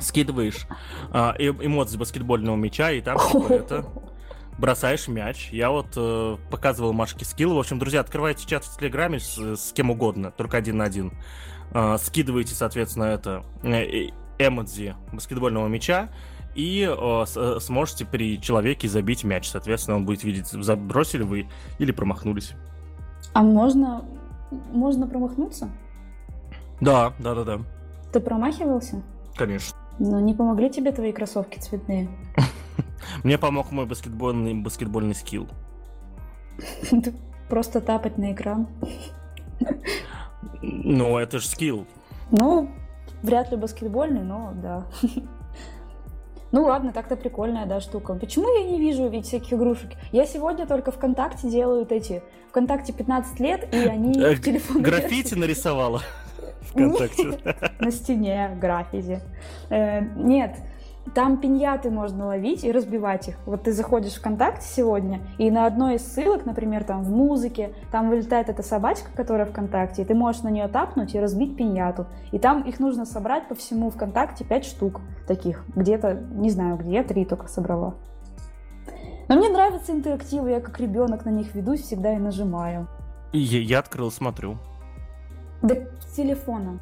[0.00, 0.66] Скидываешь
[1.12, 3.84] а, эмодзи баскетбольного мяча, и там типа, это
[4.60, 5.48] бросаешь мяч.
[5.50, 7.54] Я вот э, показывал Машке скилл.
[7.54, 11.12] В общем, друзья, открывайте чат в Телеграме с, с кем угодно, только один на один.
[11.72, 16.10] Э, скидываете, соответственно, это э, эмодзи баскетбольного мяча
[16.54, 19.48] и э, с, сможете при человеке забить мяч.
[19.48, 22.52] Соответственно, он будет видеть, забросили вы или промахнулись.
[23.32, 24.04] А можно
[24.72, 25.70] можно промахнуться?
[26.80, 27.58] Да, да, да, да.
[28.12, 29.02] Ты промахивался?
[29.36, 29.76] Конечно.
[29.98, 32.08] Но не помогли тебе твои кроссовки цветные?
[33.24, 35.48] Мне помог мой баскетбольный, баскетбольный скилл.
[37.48, 38.68] Просто тапать на экран.
[40.62, 41.86] Ну, это же скилл.
[42.30, 42.70] Ну,
[43.22, 44.86] вряд ли баскетбольный, но да.
[46.52, 48.14] Ну ладно, так-то прикольная, да, штука.
[48.14, 49.92] Почему я не вижу ведь всяких игрушек?
[50.10, 52.22] Я сегодня только ВКонтакте делают эти.
[52.48, 54.82] ВКонтакте 15 лет, и они в э, телефоне...
[54.82, 56.02] Граффити нарисовала
[56.62, 57.38] ВКонтакте.
[57.78, 59.20] На стене граффити.
[59.68, 60.56] Э, нет,
[61.14, 63.36] там пиньяты можно ловить и разбивать их.
[63.46, 67.72] Вот ты заходишь в ВКонтакте сегодня, и на одной из ссылок, например, там в музыке,
[67.90, 72.06] там вылетает эта собачка, которая ВКонтакте, и ты можешь на нее тапнуть и разбить пиньяту.
[72.32, 75.64] И там их нужно собрать по всему ВКонтакте 5 штук таких.
[75.74, 77.94] Где-то, не знаю где, я три только собрала.
[79.28, 82.88] Но мне нравятся интерактивы, я как ребенок на них ведусь всегда и нажимаю.
[83.32, 84.58] Я, я открыл, смотрю.
[85.62, 86.80] Да с телефона.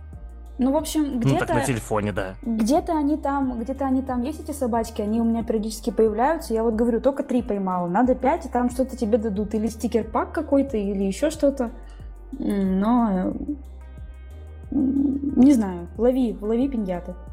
[0.58, 1.34] Ну, в общем, где-то...
[1.34, 2.34] Ну, так на телефоне, да.
[2.42, 6.52] Где-то они там, где-то они там есть, эти собачки, они у меня периодически появляются.
[6.52, 9.54] Я вот говорю, только три поймала, надо пять, и там что-то тебе дадут.
[9.54, 11.70] Или стикер-пак какой-то, или еще что-то.
[12.32, 13.32] Но...
[14.70, 17.14] Не знаю, лови, лови пиньяты.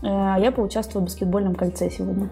[0.00, 2.28] Э, я поучаствую в баскетбольном кольце сегодня.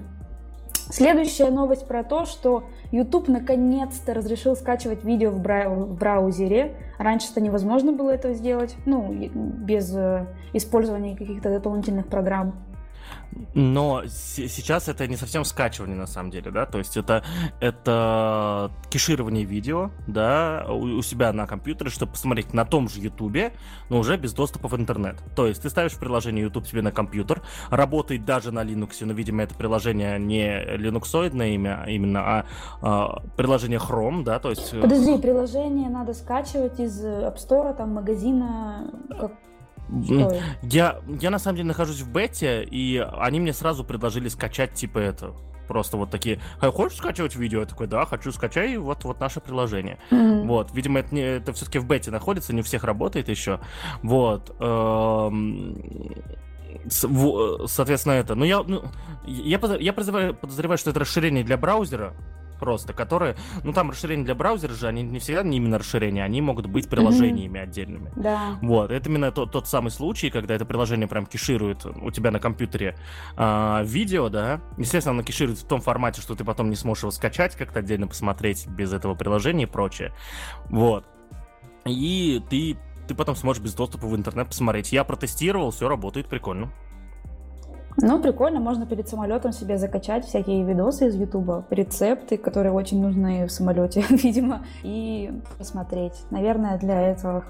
[0.88, 6.76] Следующая новость про то, что YouTube наконец-то разрешил скачивать видео в, бра- в браузере.
[6.98, 12.54] Раньше это невозможно было этого сделать, ну, без э, использования каких-то дополнительных программ.
[13.54, 17.24] Но сейчас это не совсем скачивание на самом деле, да, то есть это,
[17.60, 23.52] это кеширование видео, да, у, у себя на компьютере, чтобы посмотреть на том же Ютубе,
[23.88, 25.16] но уже без доступа в интернет.
[25.34, 29.42] То есть ты ставишь приложение YouTube себе на компьютер, работает даже на Linux, но, видимо,
[29.42, 32.46] это приложение не линуксоидное имя именно, а,
[32.82, 34.72] а приложение Chrome, да, то есть...
[34.74, 39.32] Э, Подожди, приложение надо скачивать из App Store, там, магазина, как,
[40.62, 44.98] я, я на самом деле нахожусь в бете, и они мне сразу предложили скачать типа
[44.98, 45.34] это.
[45.68, 47.60] Просто вот такие, хочешь скачивать видео?
[47.60, 49.98] Я такой, да, хочу, скачай вот, вот наше приложение.
[50.10, 50.46] Mm-hmm.
[50.46, 53.60] Вот, видимо, это, не, это все-таки в бете находится, не у всех работает еще.
[54.02, 54.54] Вот.
[54.60, 56.14] Эм,
[56.88, 58.34] соответственно, это.
[58.34, 58.84] Но я, ну,
[59.26, 62.14] я, я подозреваю, подозреваю, что это расширение для браузера,
[62.58, 66.40] просто, которые, ну там расширения для браузера же, они не всегда не именно расширения, они
[66.40, 67.62] могут быть приложениями mm-hmm.
[67.62, 68.12] отдельными.
[68.16, 68.58] Да.
[68.62, 72.40] Вот, это именно тот, тот самый случай, когда это приложение прям кеширует у тебя на
[72.40, 72.96] компьютере
[73.36, 77.10] э, видео, да, естественно, оно кеширует в том формате, что ты потом не сможешь его
[77.10, 80.12] скачать, как-то отдельно посмотреть без этого приложения и прочее.
[80.70, 81.04] Вот.
[81.84, 84.92] И ты, ты потом сможешь без доступа в интернет посмотреть.
[84.92, 86.72] Я протестировал, все работает прикольно.
[87.98, 93.46] Ну, прикольно, можно перед самолетом себе закачать всякие видосы из Ютуба, рецепты, которые очень нужны
[93.46, 96.14] в самолете, видимо, и посмотреть.
[96.30, 97.44] Наверное, для этого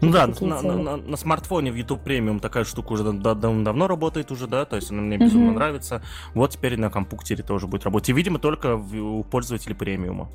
[0.00, 3.64] ну да, на, на, на, на смартфоне в YouTube премиум такая штука уже да, давно,
[3.64, 5.54] давно работает уже, да, то есть она мне безумно mm-hmm.
[5.54, 6.02] нравится.
[6.32, 8.08] Вот теперь на компьютере тоже будет работать.
[8.10, 10.28] И, видимо, только в, у пользователей премиума.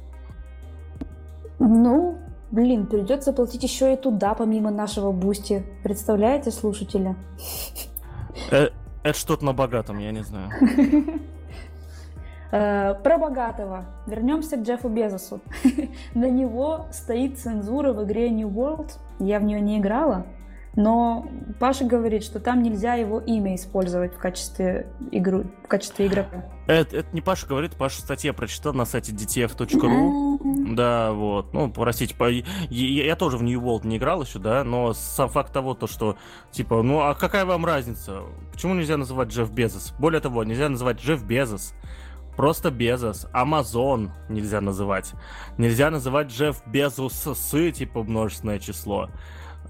[1.59, 2.17] Ну,
[2.51, 5.65] блин, придется платить еще и туда, помимо нашего бусти.
[5.83, 7.15] Представляете, слушатели?
[9.05, 10.49] Это что-то на богатом, я не знаю.
[12.51, 13.85] Э, про богатого.
[14.07, 15.41] Вернемся к Джеффу Безосу.
[16.15, 18.93] На него стоит цензура в игре New World.
[19.19, 20.25] Я в нее не играла,
[20.75, 21.25] но
[21.59, 26.45] Паша говорит, что там нельзя его имя использовать в качестве, игру, в качестве игрока.
[26.67, 30.75] Это, это не Паша говорит, Паша статья прочитал на сайте dtf.ru.
[30.75, 31.53] Да, вот.
[31.53, 32.29] Ну, простите, по...
[32.29, 35.87] я, я тоже в New World не играл еще, да, но сам факт того, то,
[35.87, 36.17] что,
[36.51, 38.23] типа, ну, а какая вам разница?
[38.51, 39.93] Почему нельзя называть Джефф Безос?
[39.97, 41.73] Более того, нельзя называть Джефф Безос.
[42.35, 43.27] Просто Безос.
[43.31, 45.13] Амазон нельзя называть.
[45.57, 49.09] Нельзя называть Джефф Безос типа, множественное число.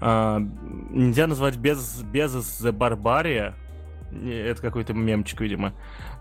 [0.00, 0.40] А,
[0.90, 3.54] нельзя назвать Безос, Безос The Barbaria.
[4.24, 5.72] Это какой-то мемчик, видимо.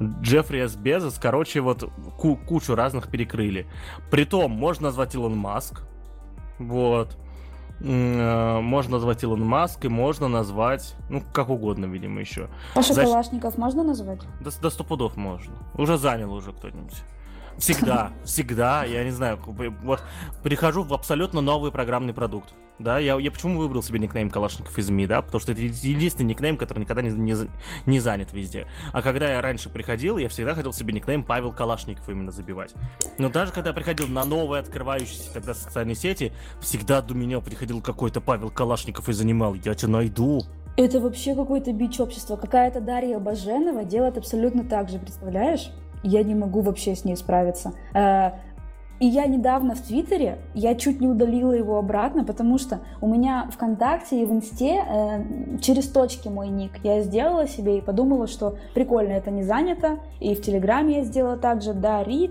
[0.01, 3.67] Джеффриас Безос, короче, вот ку- кучу разных перекрыли.
[4.09, 5.83] Притом, можно назвать Илон Маск.
[6.57, 7.17] Вот.
[7.83, 12.49] А, можно назвать Илон Маск и можно назвать, ну, как угодно, видимо, еще.
[12.73, 13.05] Паша Защ...
[13.07, 14.21] Калашников можно назвать?
[14.41, 15.53] До, до сто пудов можно.
[15.75, 17.03] Уже занял уже кто-нибудь.
[17.57, 20.01] Всегда, всегда, я не знаю, вот
[20.43, 22.53] прихожу в абсолютно новый программный продукт.
[22.77, 26.27] Да, я, я почему выбрал себе никнейм Калашников из МИ, да, потому что это единственный
[26.27, 27.35] никнейм, который никогда не, не,
[27.85, 28.67] не занят везде.
[28.91, 32.73] А когда я раньше приходил, я всегда хотел себе никнейм Павел Калашников именно забивать.
[33.17, 37.81] Но даже когда я приходил на новые открывающиеся тогда социальные сети, всегда до меня приходил
[37.81, 40.43] какой-то Павел Калашников и занимал, я тебя найду.
[40.75, 42.35] Это вообще какой-то бич общества.
[42.35, 45.71] Какая-то Дарья Баженова делает абсолютно так же, представляешь?
[46.07, 47.73] Я не могу вообще с ней справиться.
[47.93, 48.31] Э,
[48.99, 53.49] и я недавно в Твиттере, я чуть не удалила его обратно, потому что у меня
[53.51, 58.55] ВКонтакте и в Инсте э, через точки мой ник я сделала себе и подумала, что
[58.73, 59.99] прикольно, это не занято.
[60.21, 62.21] И в Телеграме я сделала также dari.a.баженова,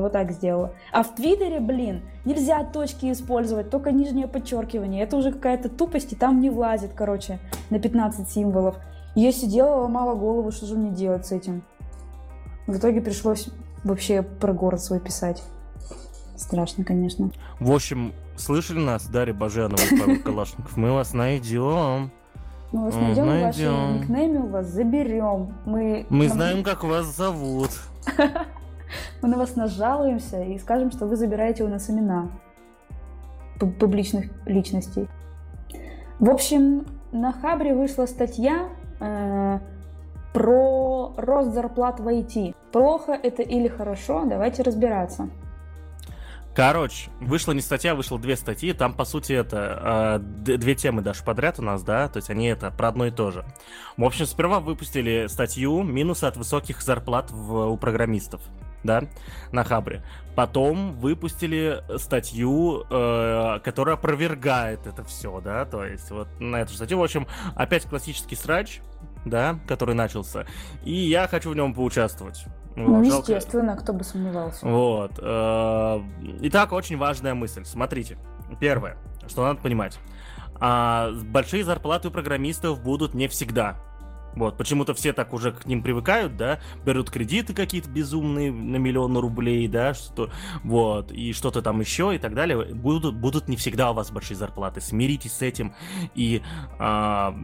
[0.00, 0.72] вот так сделала.
[0.90, 5.04] А в Твиттере, блин, нельзя точки использовать, только нижнее подчеркивание.
[5.04, 7.38] Это уже какая-то тупость, и там не влазит, короче,
[7.70, 8.80] на 15 символов.
[9.14, 11.62] я сидела, ломала голову, что же мне делать с этим.
[12.66, 13.48] В итоге пришлось
[13.82, 15.42] вообще про город свой писать.
[16.36, 17.30] Страшно, конечно.
[17.60, 20.76] В общем, слышали нас, Дарья Баженова и Павел Калашников?
[20.76, 22.10] Мы вас найдем.
[22.72, 23.72] Мы вас найдем, найдем.
[23.72, 25.54] ваши никнеймы у вас заберем.
[25.64, 27.70] Мы, Мы знаем, как вас зовут.
[29.22, 32.30] Мы на вас нажалуемся и скажем, что вы забираете у нас имена
[33.78, 35.08] публичных личностей.
[36.18, 38.68] В общем, на Хабре вышла статья
[39.00, 39.60] э,
[40.34, 42.54] про рост зарплат в IT.
[42.72, 44.24] Плохо это или хорошо?
[44.26, 45.30] Давайте разбираться.
[46.56, 48.72] Короче, вышла не статья, вышло две статьи.
[48.72, 52.46] Там, по сути, это э, две темы даже подряд у нас, да, то есть они
[52.46, 53.44] это про одно и то же.
[53.96, 58.40] В общем, сперва выпустили статью «Минусы от высоких зарплат в, у программистов»
[58.84, 59.04] да,
[59.50, 60.04] на Хабре.
[60.36, 66.98] Потом выпустили статью, э, которая опровергает это все, да, то есть вот на эту статью,
[66.98, 68.80] в общем, опять классический срач,
[69.24, 70.46] да, который начался,
[70.84, 72.44] и я хочу в нем поучаствовать.
[72.76, 73.82] Ну, вот, естественно, жалко.
[73.82, 74.66] кто бы сомневался.
[74.66, 75.12] Вот.
[75.20, 76.00] Э,
[76.40, 77.64] итак, очень важная мысль.
[77.64, 78.18] Смотрите.
[78.58, 78.96] Первое,
[79.28, 79.98] что надо понимать.
[80.60, 83.76] А, большие зарплаты у программистов будут не всегда.
[84.36, 89.16] Вот, почему-то все так уже к ним привыкают, да, берут кредиты какие-то безумные на миллион
[89.18, 90.30] рублей, да, что,
[90.62, 92.74] вот, и что-то там еще и так далее.
[92.74, 94.80] Будут, будут не всегда у вас большие зарплаты.
[94.80, 95.74] Смиритесь с этим
[96.14, 96.42] и
[96.78, 97.34] а,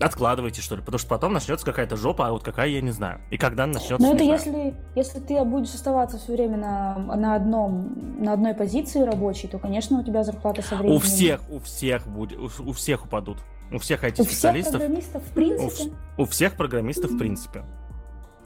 [0.00, 3.20] откладывайте, что ли, потому что потом начнется какая-то жопа, а вот какая, я не знаю.
[3.30, 8.22] И когда начнется, Но это если, если ты будешь оставаться все время на, на, одном,
[8.22, 10.96] на одной позиции рабочей, то, конечно, у тебя зарплата со временем...
[10.96, 13.38] У всех, у всех будет, у, у всех упадут.
[13.70, 14.80] У всех IT-специалистов.
[14.80, 15.92] У всех программистов в принципе.
[16.16, 17.64] У, у всех программистов в принципе.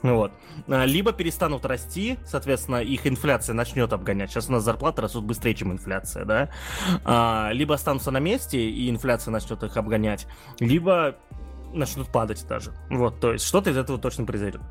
[0.03, 0.33] Ну вот.
[0.69, 4.31] А, либо перестанут расти, соответственно, их инфляция начнет обгонять.
[4.31, 6.51] Сейчас у нас зарплаты растут быстрее, чем инфляция, да?
[7.05, 10.27] А, либо останутся на месте, и инфляция начнет их обгонять,
[10.59, 11.17] либо
[11.73, 12.73] начнут падать даже.
[12.89, 14.63] Вот, то есть что-то из этого точно произойдет.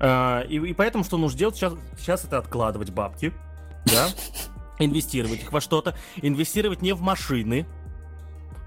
[0.00, 3.32] А, и, и поэтому что нужно делать сейчас, сейчас это откладывать бабки,
[3.86, 4.08] да?
[4.78, 5.96] Инвестировать их во что-то.
[6.16, 7.66] Инвестировать не в машины,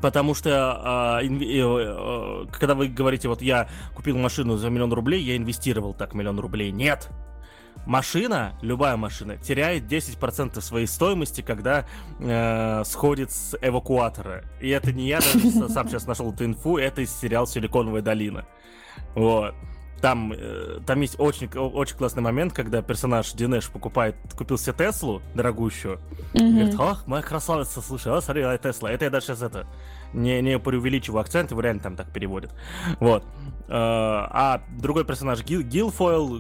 [0.01, 5.37] Потому что э, э, когда вы говорите, вот я купил машину за миллион рублей, я
[5.37, 6.71] инвестировал так миллион рублей.
[6.71, 7.09] Нет!
[7.85, 11.85] Машина, любая машина, теряет 10% своей стоимости, когда
[12.19, 14.43] э, сходит с эвакуатора.
[14.59, 18.45] И это не я даже сам сейчас нашел эту инфу, это из сериала «Силиконовая долина».
[19.15, 19.55] Вот.
[20.01, 25.21] Там, э, там есть очень, очень классный момент, когда персонаж Динеш покупает, купил себе Теслу
[25.35, 25.99] дорогущую.
[26.33, 26.51] Mm-hmm.
[26.51, 28.91] Говорит, ах, моя красавица, слушай, а смотри, а Тесла.
[28.91, 29.67] Это я даже сейчас это
[30.13, 32.51] не, не преувеличиваю акцент, его реально там так переводят.
[32.99, 33.23] Вот.
[33.67, 36.39] Э, а другой персонаж Гил, Гилфойл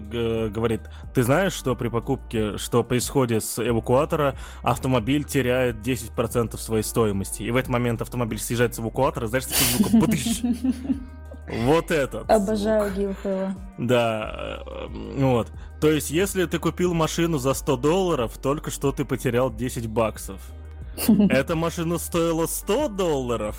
[0.49, 0.81] говорит,
[1.13, 7.43] ты знаешь, что при покупке, что происходит с эвакуатора, автомобиль теряет 10% своей стоимости.
[7.43, 10.01] И в этот момент автомобиль съезжает с эвакуатора, знаешь, с звуком
[11.51, 12.29] Вот этот.
[12.29, 13.55] Обожаю Гилфела.
[13.77, 14.87] Да, э,
[15.17, 15.47] вот.
[15.79, 20.39] То есть, если ты купил машину за 100 долларов, только что ты потерял 10 баксов.
[21.29, 23.57] Эта машина стоила 100 долларов,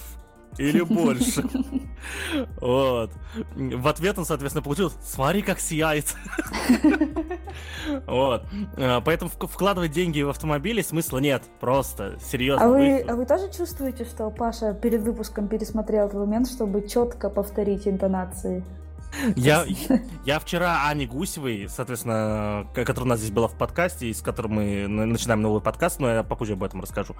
[0.59, 1.45] или больше.
[2.61, 3.11] Вот.
[3.55, 6.15] В ответ он, соответственно, получил «Смотри, как сияет».
[8.07, 8.45] Вот.
[8.79, 11.43] А, поэтому вкладывать деньги в автомобили смысла нет.
[11.61, 12.67] Просто, серьезно.
[12.67, 17.29] А вы, а вы тоже чувствуете, что Паша перед выпуском пересмотрел этот момент, чтобы четко
[17.29, 18.65] повторить интонации?
[19.37, 19.67] Я,
[20.25, 24.49] я вчера Ане Гусевой, соответственно, которая у нас здесь была в подкасте, и с которой
[24.49, 27.15] мы начинаем новый подкаст, но я попозже об этом расскажу.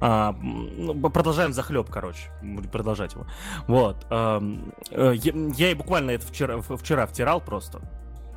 [0.00, 2.30] А, ну, продолжаем захлеб, короче.
[2.42, 3.26] Будем продолжать его.
[3.66, 4.06] Вот.
[4.10, 4.42] А,
[4.90, 7.80] я, я ей буквально это вчера, вчера втирал просто.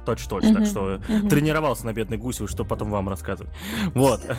[0.05, 1.29] Точь-точь, uh-huh, так что uh-huh.
[1.29, 3.53] тренировался на бедной Гусевой, что потом вам рассказывать.
[3.93, 4.21] Вот.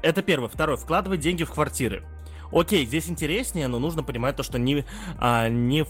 [0.00, 0.48] Это первое.
[0.48, 0.76] Второе.
[0.76, 2.04] Вкладывать деньги в квартиры.
[2.52, 4.84] Окей, здесь интереснее, но нужно понимать то, что не,
[5.18, 5.84] а, не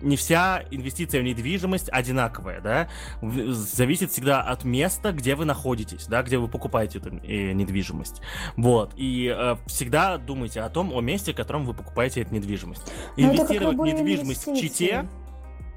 [0.00, 2.88] не вся инвестиция в недвижимость одинаковая, да,
[3.20, 8.20] зависит всегда от места, где вы находитесь, да, где вы покупаете эту э, недвижимость,
[8.56, 12.82] вот, и э, всегда думайте о том, о месте, в котором вы покупаете эту недвижимость.
[13.16, 15.08] Но Инвестировать в недвижимость в Чите,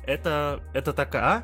[0.06, 1.44] это, это такая, а?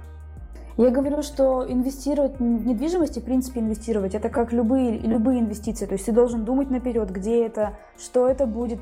[0.77, 5.87] Я говорю, что инвестировать в недвижимость и, в принципе, инвестировать, это как любые, любые инвестиции.
[5.87, 8.79] То есть ты должен думать наперед, где это, что это будет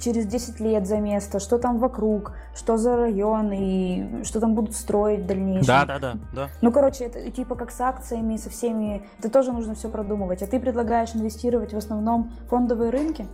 [0.00, 4.74] через 10 лет за место, что там вокруг, что за район и что там будут
[4.74, 5.66] строить в дальнейшем.
[5.66, 6.14] Да, да, да.
[6.34, 6.48] да.
[6.62, 9.06] Ну, короче, это типа как с акциями, со всеми.
[9.20, 10.42] Это тоже нужно все продумывать.
[10.42, 13.24] А ты предлагаешь инвестировать в основном фондовые рынки?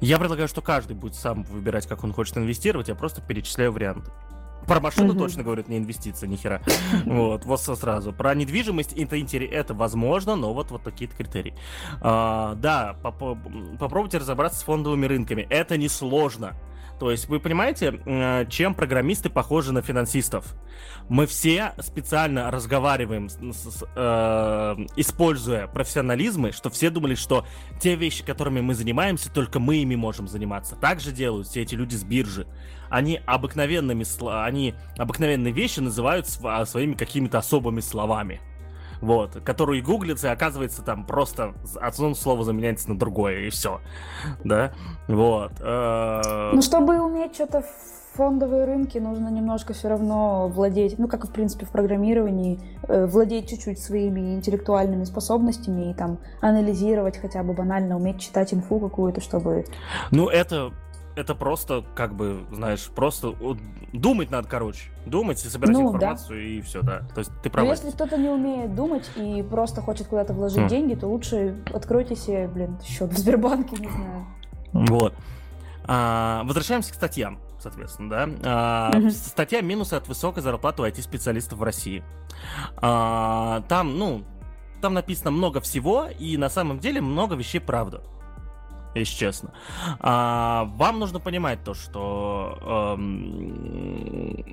[0.00, 4.10] Я предлагаю, что каждый будет сам выбирать, как он хочет инвестировать, я просто перечисляю варианты.
[4.66, 5.20] Про машину угу.
[5.20, 6.60] точно говорят, не инвестиция, ни хера.
[7.04, 8.12] Вот, вот сразу.
[8.12, 11.54] Про недвижимость это, это возможно, но вот, вот такие критерии.
[12.00, 13.38] А, да, поп
[13.78, 15.46] попробуйте разобраться с фондовыми рынками.
[15.50, 16.54] Это несложно.
[17.04, 20.54] То есть вы понимаете, э, чем программисты похожи на финансистов?
[21.10, 27.46] Мы все специально разговариваем, с, э, используя профессионализмы, что все думали, что
[27.78, 30.76] те вещи, которыми мы занимаемся, только мы ими можем заниматься.
[30.76, 32.46] Так же делают все эти люди с биржи.
[32.88, 34.06] Они обыкновенными,
[34.42, 38.40] они обыкновенные вещи называют своими какими-то особыми словами
[39.00, 43.80] вот, который гуглится, и оказывается там просто одно слово заменяется на другое, и все,
[44.44, 44.72] да,
[45.08, 45.52] вот.
[45.60, 51.24] Э, ну, чтобы уметь что-то в фондовые рынки, нужно немножко все равно владеть, ну, как
[51.24, 57.42] и, в принципе, в программировании, э, владеть чуть-чуть своими интеллектуальными способностями и там анализировать хотя
[57.42, 59.64] бы банально, уметь читать инфу какую-то, чтобы...
[60.10, 60.72] Ну, это
[61.16, 63.34] это просто, как бы, знаешь, просто
[63.92, 64.90] думать надо, короче.
[65.06, 66.44] Думать и собирать ну, информацию, да.
[66.44, 67.02] и все, да.
[67.14, 67.66] То есть ты права.
[67.66, 70.68] Но если кто-то не умеет думать и просто хочет куда-то вложить хм.
[70.68, 74.26] деньги, то лучше откройте себе, блин, счет в Сбербанке, не знаю.
[74.72, 75.14] Вот.
[75.86, 78.28] А, возвращаемся к статьям, соответственно, да.
[78.44, 79.10] А, угу.
[79.10, 82.02] Статья «Минусы от высокой зарплаты у IT-специалистов в России».
[82.76, 84.24] А, там, ну,
[84.80, 88.02] там написано много всего, и на самом деле много вещей правда
[88.94, 89.50] если честно.
[90.00, 94.44] А, вам нужно понимать то, что эм,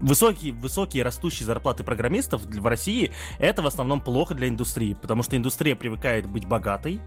[0.00, 5.36] высокие, высокие растущие зарплаты программистов в России это в основном плохо для индустрии, потому что
[5.36, 7.00] индустрия привыкает быть богатой,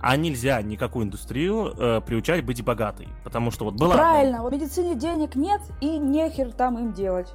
[0.00, 3.94] а нельзя никакую индустрию э, приучать быть богатой, потому что вот была...
[3.94, 7.28] Правильно, в медицине денег нет и нехер там им делать.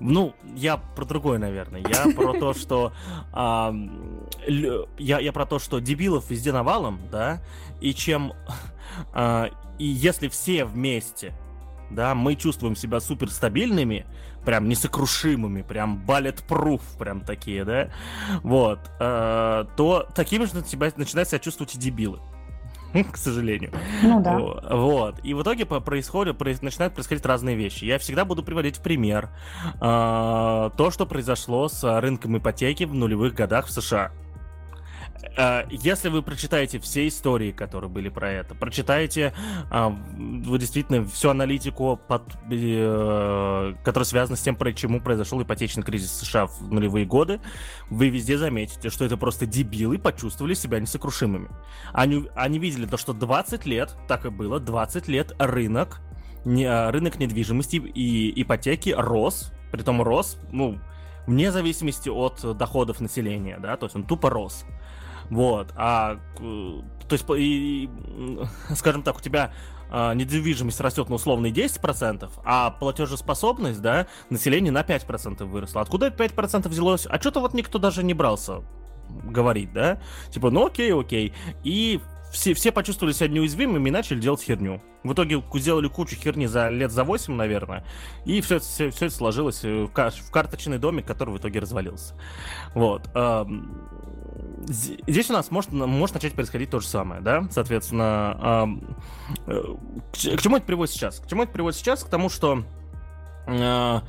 [0.00, 1.82] Ну, я про другое, наверное.
[1.88, 2.92] Я про то, что
[3.32, 3.74] а,
[4.46, 7.40] я, я про то, что дебилов везде навалом, да,
[7.80, 8.32] и чем
[9.12, 9.48] а,
[9.78, 11.32] и если все вместе,
[11.90, 14.06] да, мы чувствуем себя супер стабильными,
[14.44, 17.90] прям несокрушимыми, прям bulletproof, прям такие, да,
[18.42, 22.20] вот, а, то такими же себя, начинают себя чувствовать и дебилы.
[23.12, 23.72] к сожалению.
[24.02, 24.38] Ну да.
[24.38, 25.16] Вот.
[25.22, 27.84] И в итоге происходят, начинают происходить разные вещи.
[27.84, 29.30] Я всегда буду приводить в пример
[29.76, 34.12] э, то, что произошло с рынком ипотеки в нулевых годах в США.
[35.36, 39.32] Э, если вы прочитаете все истории, которые были про это, прочитаете
[39.70, 46.12] а, вы действительно всю аналитику, под, э, которая связана с тем, почему произошел ипотечный кризис
[46.12, 47.40] США в нулевые годы,
[47.88, 51.48] вы везде заметите, что это просто дебилы почувствовали себя несокрушимыми.
[51.92, 56.00] Они, они видели то, что 20 лет, так и было, 20 лет рынок,
[56.44, 60.78] э, рынок недвижимости и ипотеки рос, притом рос, ну,
[61.26, 64.64] вне зависимости от доходов населения, да, то есть он тупо рос.
[65.32, 65.72] Вот.
[65.76, 67.88] А, то есть, и,
[68.76, 69.52] скажем так, у тебя
[69.90, 75.80] а, недвижимость растет на условные 10%, а платежеспособность, да, населения на 5% выросла.
[75.80, 77.06] Откуда это 5% взялось?
[77.08, 78.62] А что-то вот никто даже не брался
[79.24, 80.02] говорить, да?
[80.30, 81.32] Типа, ну окей, окей.
[81.64, 81.98] И
[82.30, 84.82] все, все почувствовали себя неуязвимыми и начали делать херню.
[85.02, 87.84] В итоге сделали кучу херни за лет за 8, наверное,
[88.24, 92.14] и все, все, все это сложилось в, в карточный домик, который в итоге развалился.
[92.74, 93.08] Вот.
[94.66, 97.46] Здесь у нас может, может начать происходить то же самое, да?
[97.50, 98.78] Соответственно,
[99.46, 99.62] э,
[100.12, 101.20] к, чему это приводит сейчас?
[101.20, 102.04] К чему это приводит сейчас?
[102.04, 102.64] К тому, что
[103.46, 104.00] э,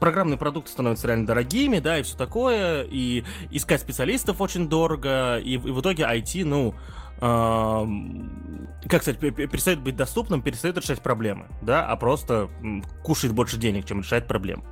[0.00, 5.54] программные продукты становятся реально дорогими, да, и все такое, и искать специалистов очень дорого, и,
[5.54, 6.74] и в итоге IT, ну,
[7.20, 12.50] как сказать, перестает быть доступным, перестает решать проблемы, да, а просто
[13.02, 14.64] кушает больше денег, чем решает проблемы.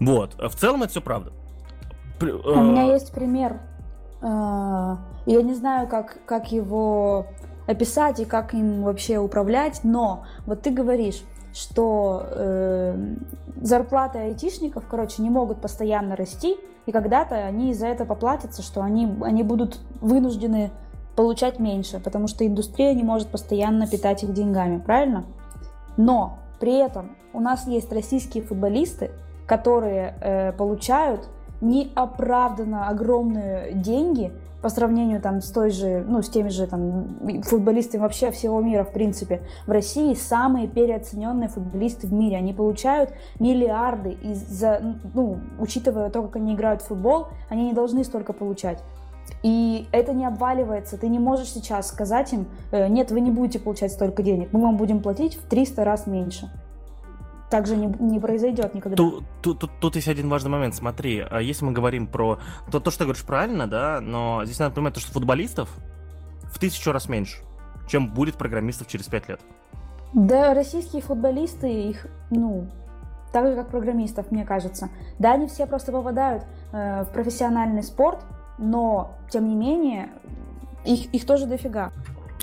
[0.00, 0.34] Вот.
[0.34, 1.32] В целом это все правда.
[2.22, 3.60] У меня э, есть пример.
[4.20, 4.96] Э,
[5.26, 7.26] я не знаю, как, как его
[7.66, 13.14] описать и как им вообще управлять, но вот ты говоришь, что э,
[13.60, 16.56] зарплаты айтишников, короче, не могут постоянно расти,
[16.86, 20.70] и когда-то они из-за этого поплатятся, что они, они будут вынуждены
[21.14, 25.24] получать меньше, потому что индустрия не может постоянно питать их деньгами, правильно?
[25.96, 29.10] Но при этом у нас есть российские футболисты,
[29.46, 31.28] которые э, получают
[31.62, 38.00] неоправданно огромные деньги по сравнению там с той же, ну, с теми же там футболистами
[38.00, 39.42] вообще всего мира, в принципе.
[39.66, 42.36] В России самые переоцененные футболисты в мире.
[42.36, 43.10] Они получают
[43.40, 44.80] миллиарды из-за,
[45.14, 48.78] ну, учитывая то, как они играют в футбол, они не должны столько получать.
[49.42, 50.96] И это не обваливается.
[50.96, 54.60] Ты не можешь сейчас сказать им, «Э, нет, вы не будете получать столько денег, мы
[54.60, 56.50] вам будем платить в 300 раз меньше
[57.52, 58.96] так же не, не произойдет никогда.
[58.96, 60.74] Тут, тут, тут, тут есть один важный момент.
[60.74, 62.38] Смотри, а если мы говорим про...
[62.70, 65.68] То, то, что ты говоришь, правильно, да, но здесь надо понимать, что футболистов
[66.44, 67.42] в тысячу раз меньше,
[67.88, 69.42] чем будет программистов через пять лет.
[70.14, 72.68] Да, российские футболисты, их, ну,
[73.34, 74.88] так же, как программистов, мне кажется.
[75.18, 78.24] Да, они все просто попадают э, в профессиональный спорт,
[78.56, 80.08] но, тем не менее,
[80.86, 81.92] их, их тоже дофига.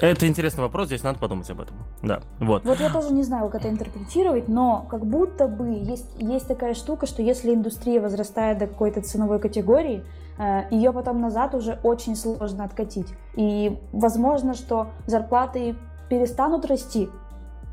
[0.02, 1.76] Это интересный вопрос, здесь надо подумать об этом.
[2.02, 2.64] Да, вот.
[2.64, 6.74] Вот я тоже не знаю, как это интерпретировать, но как будто бы есть, есть такая
[6.74, 10.06] штука, что если индустрия возрастает до какой-то ценовой категории,
[10.38, 13.08] э, ее потом назад уже очень сложно откатить.
[13.36, 15.76] И возможно, что зарплаты
[16.10, 17.10] перестанут расти,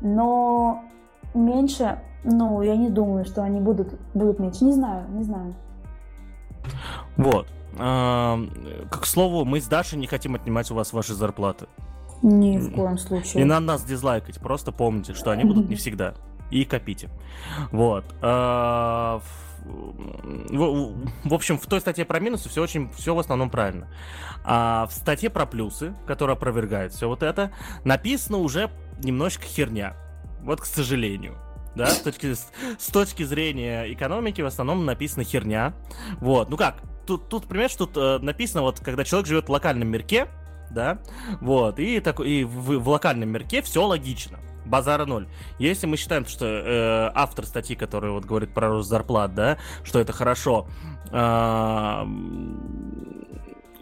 [0.01, 0.83] но
[1.33, 4.65] меньше, ну, я не думаю, что они будут, будут меньше.
[4.65, 5.55] Не знаю, не знаю.
[7.15, 7.47] Вот.
[7.77, 11.67] К слову, мы с Дашей не хотим отнимать у вас ваши зарплаты.
[12.21, 13.43] Ни в коем случае.
[13.43, 16.15] Не надо нас дизлайкать, просто помните, что они будут не всегда.
[16.49, 17.09] И копите.
[17.71, 18.05] Вот.
[18.21, 19.21] А,
[19.65, 23.87] в общем, в той статье про минусы все очень, все в основном правильно.
[24.43, 27.51] А в статье про плюсы, которая опровергает все вот это,
[27.83, 28.69] написано уже
[29.03, 29.95] немножко херня.
[30.41, 31.35] Вот, к сожалению.
[31.75, 35.73] Да, с точки, с точки зрения экономики в основном написана херня.
[36.19, 39.87] Вот, ну как, тут, тут понимаешь, тут э, написано, вот, когда человек живет в локальном
[39.87, 40.27] мирке,
[40.69, 40.99] да,
[41.41, 45.27] вот, и, так, и в, в локальном мирке все логично, базара ноль.
[45.59, 49.99] Если мы считаем, что э, автор статьи, который вот говорит про рост зарплат, да, что
[49.99, 50.67] это хорошо,
[51.11, 52.05] э,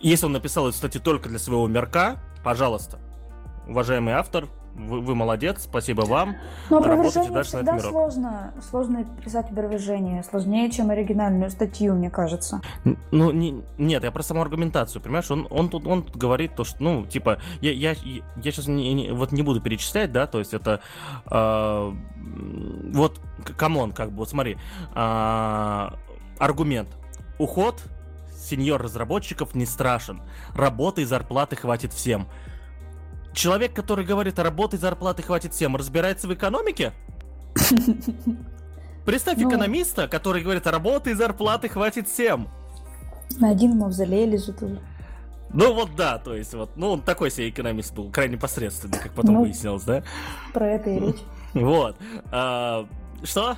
[0.01, 2.99] если он написал эту статью только для своего мерка, пожалуйста,
[3.67, 6.35] уважаемый автор, вы, вы молодец, спасибо вам.
[6.69, 12.61] Но опровержение всегда сложно, сложно писать опровержение, сложнее, чем оригинальную статью, мне кажется.
[13.11, 16.63] Ну, не, нет, я про саму аргументацию, понимаешь, он, он, тут, он тут говорит то,
[16.63, 20.39] что, ну, типа, я, я, я сейчас не, не, вот не буду перечислять, да, то
[20.39, 20.81] есть это,
[21.31, 21.93] э,
[22.93, 23.21] вот,
[23.57, 24.57] come on, как бы, вот смотри,
[24.93, 25.89] э,
[26.37, 26.89] аргумент,
[27.39, 27.81] уход
[28.37, 30.21] senior разработчиков не страшен,
[30.53, 32.27] работы и зарплаты хватит всем
[33.35, 36.93] человек, который говорит, работы зарплаты хватит всем, разбирается в экономике?
[39.05, 42.47] Представь ну, экономиста, который говорит, работы и зарплаты хватит всем.
[43.39, 44.79] На один мавзолей лежит уже.
[45.53, 49.13] Ну вот да, то есть вот, ну он такой себе экономист был, крайне посредственный, как
[49.13, 50.03] потом ну, выяснилось, да?
[50.53, 51.21] Про это и речь.
[51.53, 51.95] Вот.
[52.31, 52.85] А,
[53.23, 53.55] что?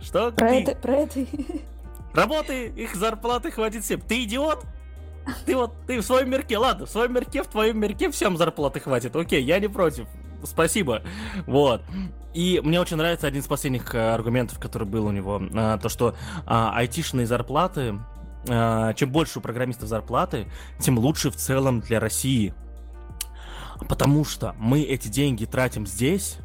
[0.00, 0.30] Что?
[0.30, 1.26] Про это, про это.
[2.14, 4.00] Работы, их зарплаты хватит всем.
[4.00, 4.64] Ты идиот?
[5.46, 8.80] Ты вот, ты в своем мерке, ладно, в своем мерке, в твоем мерке всем зарплаты
[8.80, 10.06] хватит, окей, я не против,
[10.44, 11.02] спасибо,
[11.46, 11.82] вот.
[12.34, 15.88] И мне очень нравится один из последних э, аргументов, который был у него, э, то,
[15.88, 16.16] что
[16.46, 18.00] а, айтишные зарплаты,
[18.48, 20.48] э, чем больше у программистов зарплаты,
[20.80, 22.52] тем лучше в целом для России.
[23.88, 26.38] Потому что мы эти деньги тратим здесь,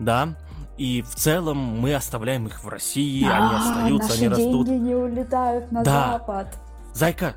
[0.00, 0.34] да,
[0.76, 4.66] и в целом мы оставляем их в России, а, они остаются, наши они растут.
[4.66, 6.12] деньги не улетают на да.
[6.12, 6.58] Запад.
[6.92, 7.34] Зайка,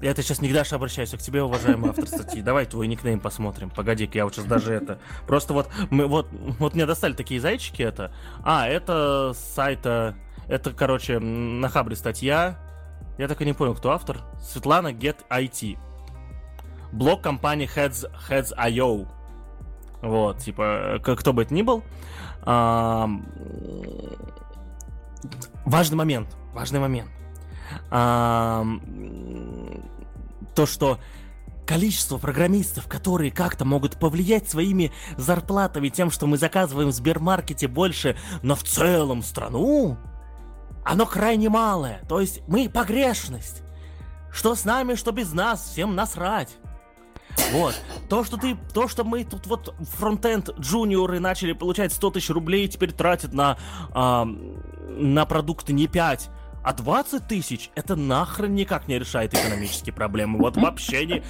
[0.00, 2.42] это сейчас не к Даше обращаюсь, а к тебе, уважаемый автор статьи.
[2.42, 3.70] Давай твой никнейм посмотрим.
[3.70, 4.98] Погоди-ка, я вот сейчас даже это...
[5.26, 6.28] Просто вот, мы, вот,
[6.58, 8.12] вот мне достали такие зайчики это.
[8.42, 10.16] А, это с сайта...
[10.46, 12.58] Это, короче, на Хабре статья.
[13.16, 14.18] Я так и не понял, кто автор.
[14.40, 15.78] Светлана Get IT.
[16.92, 19.08] Блог компании Heads, Heads.io.
[20.02, 21.82] Вот, типа, кто бы это ни был.
[22.42, 23.08] А,
[25.64, 26.36] важный момент.
[26.52, 27.10] Важный момент.
[27.90, 28.66] А,
[30.54, 30.98] то, что
[31.66, 38.16] количество программистов, которые как-то могут повлиять своими зарплатами тем, что мы заказываем в Сбермаркете больше,
[38.42, 39.96] но в целом страну,
[40.84, 42.02] оно крайне малое.
[42.08, 43.62] То есть мы погрешность.
[44.30, 46.56] Что с нами, что без нас, всем насрать.
[47.52, 47.74] Вот.
[48.08, 52.68] То, что ты, то, что мы тут вот фронтенд джуниоры начали получать 100 тысяч рублей,
[52.68, 53.56] теперь тратят на,
[53.94, 56.30] э, на продукты не 5,
[56.64, 60.38] а 20 тысяч, это нахрен никак не решает экономические проблемы.
[60.38, 61.22] Вот вообще не...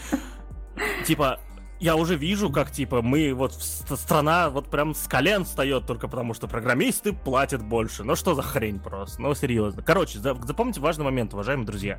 [1.05, 1.41] Типа,
[1.81, 6.35] я уже вижу, как, типа, мы, вот, страна вот прям с колен встает только потому,
[6.35, 8.05] что программисты платят больше.
[8.05, 9.21] Ну, что за хрень просто?
[9.21, 9.83] Ну, серьезно.
[9.83, 11.99] Короче, запомните важный момент, уважаемые друзья.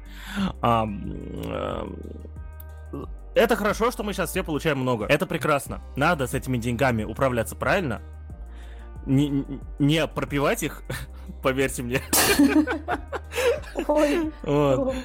[0.62, 0.88] А,
[3.36, 5.06] это хорошо, что мы сейчас все получаем много.
[5.06, 5.82] Это прекрасно.
[5.98, 8.02] Надо с этими деньгами управляться правильно.
[9.06, 9.46] Не,
[9.80, 10.84] не пропивать их,
[11.44, 12.02] поверьте мне.
[13.88, 14.32] Ой.
[14.44, 14.96] Вот.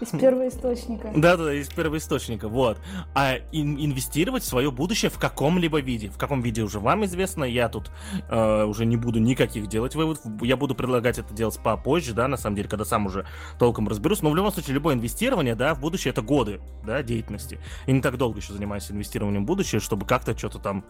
[0.00, 1.12] Из первоисточника.
[1.16, 2.78] Да, да, из первоисточника, вот.
[3.14, 6.08] А ин- инвестировать в свое будущее в каком-либо виде.
[6.08, 7.90] В каком виде уже вам известно, я тут
[8.30, 10.22] э, уже не буду никаких делать выводов.
[10.40, 13.26] Я буду предлагать это делать попозже, да, на самом деле, когда сам уже
[13.58, 14.22] толком разберусь.
[14.22, 17.58] Но в любом случае, любое инвестирование, да, в будущее это годы, да, деятельности.
[17.86, 20.84] И не так долго еще занимаюсь инвестированием в будущее, чтобы как-то что-то там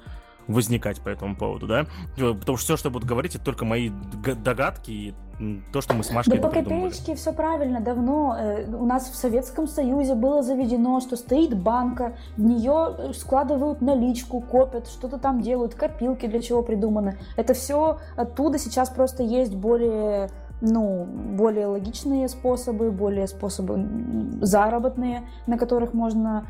[0.49, 1.87] возникать по этому поводу, да?
[2.17, 5.15] Потому что все, что я буду говорить, это только мои догадки и
[5.73, 7.81] то, что мы с Машкой Да по копеечке все правильно.
[7.81, 13.13] Давно э, у нас в Советском Союзе было заведено, что стоит банка, в нее э,
[13.13, 17.19] складывают наличку, копят, что-то там делают, копилки для чего придуманы.
[17.37, 20.31] Это все оттуда сейчас просто есть более
[20.61, 23.87] ну, более логичные способы, более способы
[24.41, 26.47] заработные, на которых можно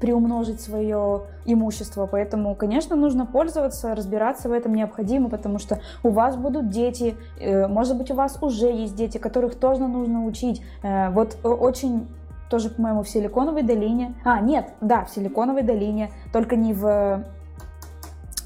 [0.00, 2.06] приумножить свое имущество.
[2.06, 7.66] Поэтому, конечно, нужно пользоваться, разбираться в этом необходимо, потому что у вас будут дети, э,
[7.66, 10.62] может быть, у вас уже есть дети, которых тоже нужно учить.
[10.82, 12.06] Э, вот очень
[12.50, 14.14] тоже, по-моему, в Силиконовой долине.
[14.24, 17.24] А, нет, да, в Силиконовой долине, только не в,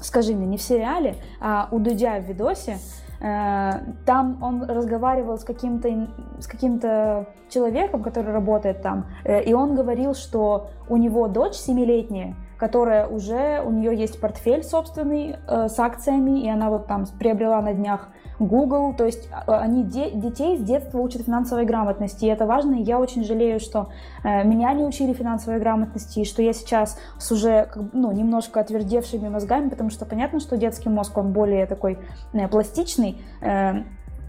[0.01, 2.77] скажи мне, не в сериале, а у Дудя в видосе
[3.19, 6.07] там он разговаривал с каким-то
[6.39, 12.35] с каким-то человеком, который работает там, э, и он говорил, что у него дочь семилетняя,
[12.57, 17.61] которая уже, у нее есть портфель собственный э, с акциями, и она вот там приобрела
[17.61, 18.09] на днях
[18.39, 22.75] Google, то есть а, они де, детей с детства учат финансовой грамотности, и это важно,
[22.75, 23.89] и я очень жалею, что
[24.23, 29.27] э, меня не учили финансовой грамотности, и что я сейчас с уже ну, немножко отвердевшими
[29.27, 31.99] мозгами, потому что понятно, что детский мозг, он более такой
[32.33, 33.83] э, пластичный, э,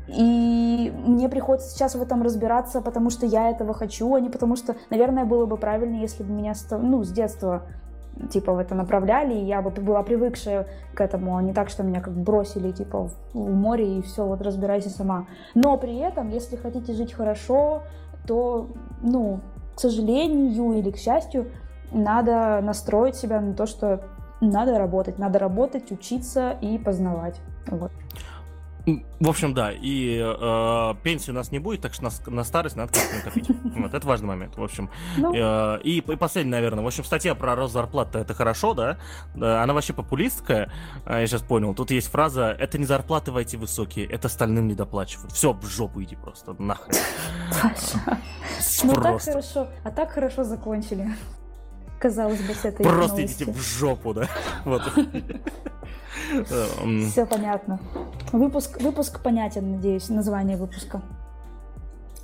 [0.08, 4.56] и мне приходится сейчас в этом разбираться, потому что я этого хочу, а не потому
[4.56, 7.62] что, наверное, было бы правильнее, если бы меня ну, с детства
[8.28, 11.82] типа в это направляли, и я бы была привыкшая к этому, а не так, что
[11.82, 15.26] меня как бросили типа в море и все, вот разбирайся сама.
[15.54, 17.82] Но при этом, если хотите жить хорошо,
[18.26, 18.68] то,
[19.02, 19.40] ну,
[19.74, 21.46] к сожалению или к счастью,
[21.92, 24.00] надо настроить себя на то, что
[24.40, 27.40] надо работать, надо работать, учиться и познавать.
[27.66, 27.90] Вот.
[28.86, 32.76] В общем, да, и э, пенсии у нас не будет, так что на, на старость
[32.76, 33.48] надо как-то накопить.
[33.80, 34.90] Вот, это важный момент, в общем.
[35.16, 35.34] Ну.
[35.34, 38.98] Э, и, и последний, наверное, в общем, статья про рост зарплат это хорошо, да?
[39.34, 40.70] Она вообще популистская,
[41.04, 41.74] а, я сейчас понял.
[41.74, 45.32] Тут есть фраза, это не зарплаты войти высокие, это остальным не доплачивают.
[45.32, 46.94] Все, в жопу иди просто, нахрен.
[48.84, 51.08] Ну так хорошо, а так хорошо закончили.
[52.00, 54.26] Казалось бы, с этой Просто идите в жопу, да?
[54.64, 54.82] Вот.
[57.10, 57.78] Все понятно.
[58.32, 61.02] Выпуск, выпуск понятен, надеюсь, название выпуска.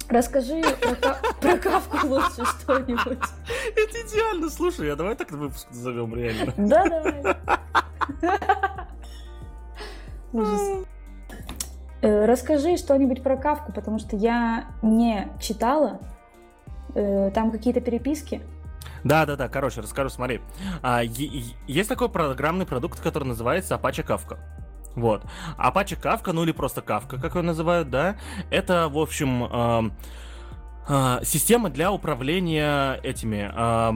[0.09, 0.63] Расскажи
[1.01, 3.19] про, про кавку лучше что-нибудь.
[3.19, 6.55] Это идеально, слушай, а давай так выпуск назовем реально.
[6.57, 7.37] Да, давай.
[10.33, 10.87] Ужас.
[12.01, 16.01] Э, расскажи что-нибудь про кавку, потому что я не читала.
[16.95, 18.41] Э, там какие-то переписки.
[19.07, 20.41] Да, да, да, короче, расскажу, смотри.
[20.83, 24.37] А, есть такой программный продукт, который называется Apache Kafka.
[24.97, 25.23] Вот.
[25.57, 28.17] Apache Kafka, ну или просто Kafka, как его называют, да,
[28.51, 29.91] это, в общем, э,
[30.89, 33.49] э, система для управления этими...
[33.55, 33.93] Э,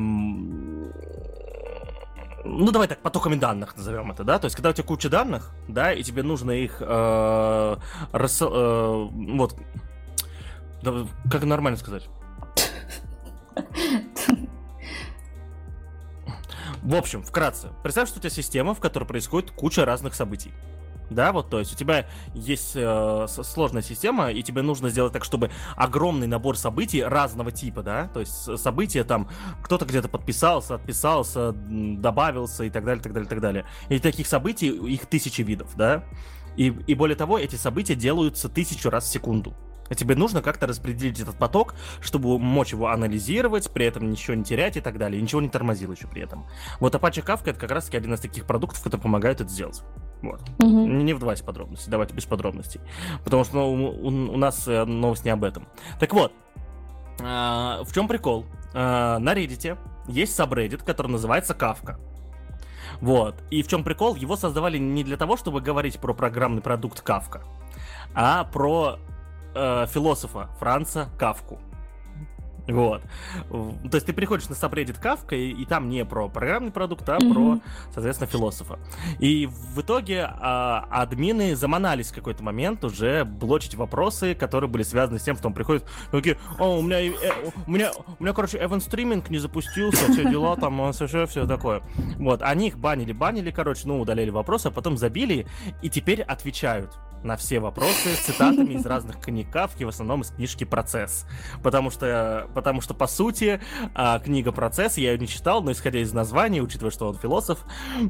[2.44, 4.38] ну, давай так, потоками данных назовем это, да?
[4.38, 7.76] То есть, когда у тебя куча данных, да, и тебе нужно их э,
[8.12, 9.56] рас, э, вот,
[11.28, 12.08] как нормально сказать?
[16.82, 20.52] В общем, вкратце, представь, что у тебя система, в которой происходит куча разных событий.
[21.10, 25.24] Да, вот, то есть у тебя есть э, сложная система, и тебе нужно сделать так,
[25.24, 29.28] чтобы огромный набор событий разного типа, да, то есть события там,
[29.60, 33.66] кто-то где-то подписался, отписался, добавился и так далее, так далее, так далее.
[33.88, 36.04] И таких событий, их тысячи видов, да,
[36.56, 39.56] и, и более того, эти события делаются тысячу раз в секунду.
[39.94, 44.76] Тебе нужно как-то распределить этот поток, чтобы мочь его анализировать, при этом ничего не терять
[44.76, 45.20] и так далее.
[45.20, 46.46] ничего не тормозил еще при этом.
[46.78, 49.82] Вот Apache Kafka это как раз таки один из таких продуктов, который помогает это сделать.
[50.22, 50.40] Вот.
[50.58, 50.86] Угу.
[50.86, 52.80] Не вдавайся в подробности, давайте без подробностей.
[53.24, 55.66] Потому что ну, у, у нас э, новость не об этом.
[55.98, 56.32] Так вот,
[57.20, 58.44] э, в чем прикол?
[58.74, 59.78] Э, на Reddit
[60.08, 61.96] есть сабреддит, который называется Kafka.
[63.00, 63.42] Вот.
[63.50, 64.14] И в чем прикол?
[64.14, 67.42] Его создавали не для того, чтобы говорить про программный продукт Kafka,
[68.14, 68.98] а про
[69.54, 71.58] э, философа Франца Кавку.
[72.72, 73.02] Вот.
[73.48, 77.16] То есть ты приходишь на subreddit Kafka, и, и там не про программный продукт, а
[77.16, 77.32] mm-hmm.
[77.32, 77.60] про,
[77.92, 78.78] соответственно, философа.
[79.18, 85.18] И в итоге а, админы заманались в какой-то момент уже блочить вопросы, которые были связаны
[85.18, 87.12] с тем, что он приходит, такие, о, у меня, э,
[87.66, 91.82] у меня, у меня, короче, event стриминг не запустился, все дела там, все, все такое.
[92.18, 95.46] Вот, они их банили, банили, короче, ну, удалили вопросы, а потом забили,
[95.82, 100.64] и теперь отвечают на все вопросы цитатами из разных книг Кавки, в основном из книжки
[100.64, 101.26] «Процесс».
[101.62, 103.60] Потому что, потому что по сути,
[103.94, 107.64] а, книга «Процесс», я ее не читал, но исходя из названия, учитывая, что он философ,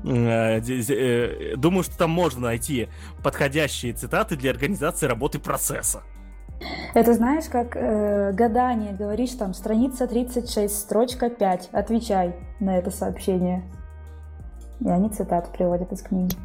[0.05, 2.89] э, э, думаю, что там можно найти
[3.23, 6.03] подходящие цитаты для организации работы процесса.
[6.95, 13.65] Это знаешь, как э, гадание, говоришь там, страница 36, строчка 5, отвечай на это сообщение.
[14.81, 16.37] И они цитату приводят из книги.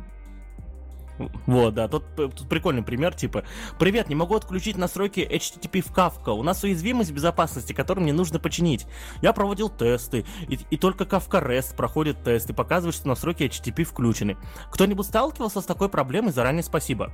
[1.45, 3.43] Вот, да, тут, тут прикольный пример, типа,
[3.79, 8.39] «Привет, не могу отключить настройки HTTP в Kafka, у нас уязвимость безопасности, которую мне нужно
[8.39, 8.85] починить.
[9.21, 13.83] Я проводил тесты, и, и только Kafka REST проходит тест и показывает, что настройки HTTP
[13.83, 14.37] включены.
[14.71, 16.31] Кто-нибудь сталкивался с такой проблемой?
[16.31, 17.11] Заранее спасибо».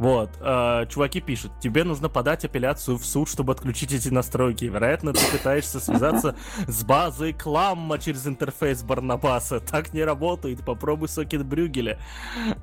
[0.00, 4.64] Вот, э, чуваки пишут, тебе нужно подать апелляцию в суд, чтобы отключить эти настройки.
[4.64, 6.36] Вероятно, ты пытаешься связаться
[6.66, 9.60] с базой Кламма через интерфейс Барнабаса.
[9.60, 11.98] Так не работает, попробуй сокет Брюгеля.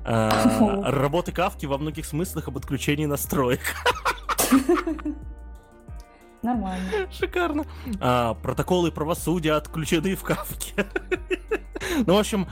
[0.04, 0.30] Э,
[0.90, 3.60] работы Кавки во многих смыслах об отключении настроек.
[6.42, 6.90] Нормально.
[7.12, 7.66] Шикарно.
[8.00, 10.86] А, протоколы правосудия отключены в Кавке.
[12.04, 12.48] ну, в общем,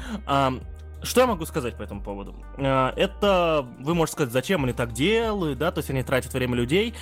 [1.07, 2.35] что я могу сказать по этому поводу?
[2.59, 6.55] А, это, вы можете сказать, зачем они так делают, да, то есть они тратят время
[6.55, 6.95] людей.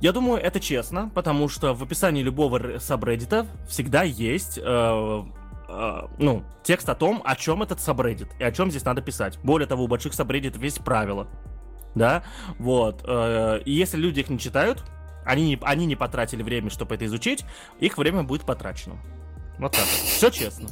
[0.00, 5.24] Я думаю, это честно, потому что в описании любого сабреддита всегда есть э,
[5.68, 9.38] э, ну, текст о том, о чем этот сабреддит и о чем здесь надо писать.
[9.42, 11.28] Более того, у больших сабреддитов есть правила,
[11.94, 12.24] да,
[12.58, 13.02] вот.
[13.06, 14.84] Э, и если люди их не читают,
[15.24, 17.44] они не, они не потратили время, чтобы это изучить,
[17.80, 18.96] их время будет потрачено.
[19.58, 19.84] Вот так.
[19.84, 20.68] Все честно.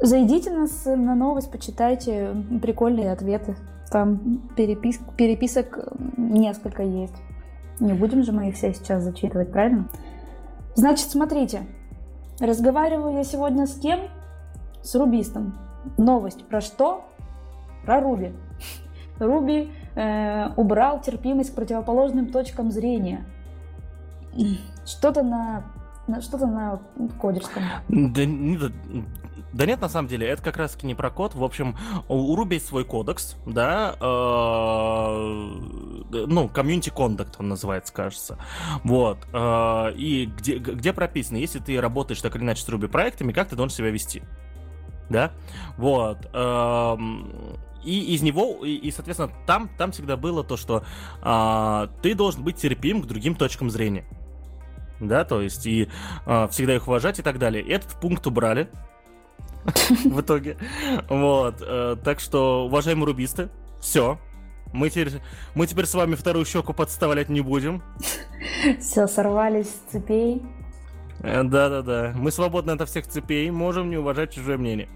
[0.00, 3.56] Зайдите нас на новость, почитайте прикольные ответы.
[3.90, 5.00] Там перепис...
[5.16, 5.78] переписок
[6.16, 7.16] несколько есть.
[7.80, 9.88] Не будем же мы их все сейчас зачитывать, правильно?
[10.74, 11.62] Значит, смотрите.
[12.40, 14.00] Разговариваю я сегодня с кем?
[14.82, 15.58] С рубистом.
[15.96, 17.04] Новость про что?
[17.84, 18.32] Про Руби.
[19.18, 23.24] Руби э, убрал терпимость к противоположным точкам зрения.
[24.84, 25.64] Что-то на
[26.20, 26.80] что-то на
[27.20, 27.62] кодерском.
[27.88, 28.22] Да,
[29.52, 31.34] да нет, на самом деле, это как раз-таки не про код.
[31.34, 31.76] В общем,
[32.08, 34.04] у Ruby есть свой кодекс, да, э,
[36.26, 38.38] ну, community conduct он называется, кажется.
[38.84, 39.18] Вот.
[39.32, 43.48] Э, и где, где прописано, если ты работаешь так или иначе с Ruby проектами, как
[43.48, 44.22] ты должен себя вести.
[45.08, 45.32] Да?
[45.76, 46.28] Вот.
[46.32, 46.96] Э,
[47.84, 50.84] и из него, и, и соответственно, там, там всегда было то, что
[51.22, 54.04] э, ты должен быть терпим к другим точкам зрения
[55.00, 55.88] да, то есть и
[56.26, 57.62] э, всегда их уважать и так далее.
[57.62, 58.68] Этот пункт убрали,
[60.04, 60.56] в итоге.
[61.08, 61.56] Вот.
[61.60, 63.48] Э, так что, уважаемые рубисты,
[63.80, 64.18] все.
[64.72, 65.12] Мы теперь,
[65.54, 67.82] мы теперь с вами вторую щеку подставлять не будем.
[68.80, 70.42] Все, сорвались с цепей.
[71.20, 72.12] Э, да-да-да.
[72.16, 74.88] Мы свободны от всех цепей, можем не уважать чужое мнение.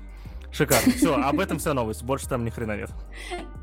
[0.51, 0.93] Шикарно.
[0.93, 2.03] Все, об этом вся новость.
[2.03, 2.91] Больше там ни хрена нет.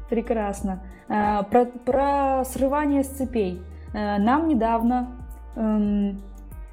[0.10, 0.84] Прекрасно.
[1.08, 3.62] Э, про, про срывание с цепей.
[3.92, 5.20] Нам недавно
[5.56, 6.22] эм,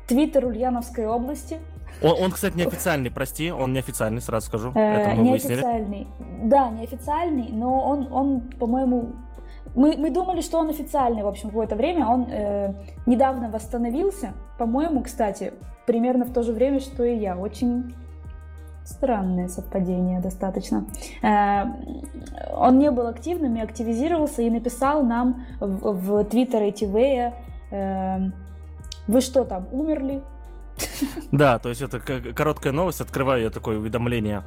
[0.07, 1.59] Твиттер Ульяновской области
[2.03, 4.73] он, он, кстати, неофициальный, прости, он неофициальный, сразу скажу.
[4.75, 6.07] Э, это мы неофициальный.
[6.19, 6.49] Выяснили.
[6.49, 9.13] Да, неофициальный, но он, он по-моему,
[9.75, 12.07] мы, мы думали, что он официальный, в общем, какое-то время.
[12.07, 12.73] Он э,
[13.07, 15.53] недавно восстановился, по-моему, кстати,
[15.87, 17.37] примерно в то же время, что и я.
[17.37, 17.95] Очень
[18.85, 20.87] странное совпадение достаточно.
[21.23, 21.65] Э,
[22.57, 27.33] он не был активным и активизировался и написал нам в, в Twitter ATV,
[27.71, 28.19] э,
[29.09, 30.23] вы что там, умерли?
[31.33, 33.01] Да, то есть это короткая новость.
[33.01, 34.45] Открываю я такое уведомление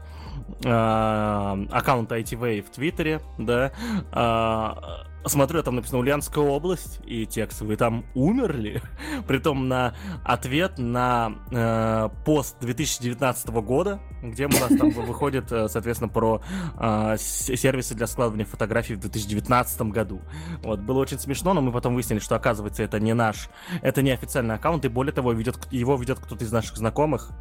[0.63, 3.71] э, аккаунта ITV в Твиттере, да,
[4.11, 8.81] э, смотрю, там написано Ульяновская область, и текст, вы там умерли?
[9.27, 16.09] Притом на ответ на э, пост 2019 года, где у нас там выходит, э, соответственно,
[16.09, 16.41] про
[16.79, 20.21] э, сервисы для складывания фотографий в 2019 году.
[20.63, 23.49] Вот, было очень смешно, но мы потом выяснили, что, оказывается, это не наш,
[23.81, 27.31] это не официальный аккаунт, и более того, ведет, его ведет кто-то из наших знакомых,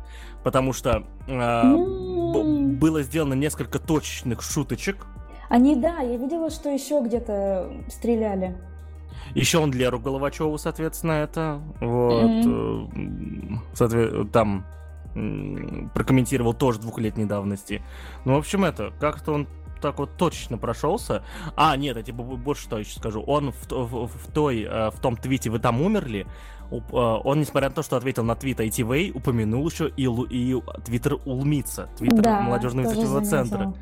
[0.44, 1.74] потому что э,
[2.78, 5.06] было сделано несколько точечных шуточек,
[5.48, 8.56] они, да, я видела, что еще где-то стреляли.
[9.34, 11.60] Еще он Леру Головачеву, соответственно, это.
[11.80, 12.24] Вот.
[12.24, 13.58] Mm-hmm.
[13.74, 14.32] Соответ...
[14.32, 14.64] Там
[15.94, 17.82] прокомментировал тоже двухлетней давности.
[18.24, 19.48] Ну, в общем, это, как-то он
[19.80, 21.24] так вот точечно прошелся.
[21.56, 23.22] А, нет, я тебе больше что еще скажу.
[23.22, 26.26] Он в, в, в, той, э, в том твите «Вы там умерли»,
[26.70, 31.18] э, он, несмотря на то, что ответил на твит ITV, упомянул еще и, и твиттер
[31.24, 33.74] Улмица, твиттер да, молодежного инициативного центра.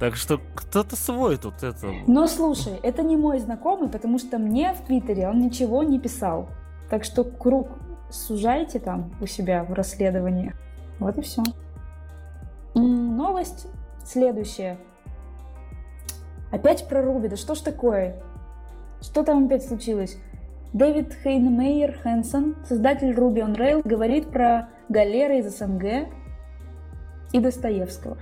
[0.00, 1.92] Так что кто-то свой тут это.
[2.06, 6.48] Но слушай, это не мой знакомый, потому что мне в Твиттере он ничего не писал.
[6.88, 7.68] Так что круг
[8.10, 10.54] сужайте там у себя в расследовании.
[10.98, 11.42] Вот и все.
[12.74, 13.66] Новость
[14.02, 14.78] следующая.
[16.50, 17.28] Опять про Руби.
[17.28, 18.22] Да что ж такое?
[19.02, 20.16] Что там опять случилось?
[20.72, 26.08] Дэвид Хейнмейер Хэнсон, создатель Ruby on Rails, говорит про галеры из СНГ
[27.32, 28.16] и Достоевского.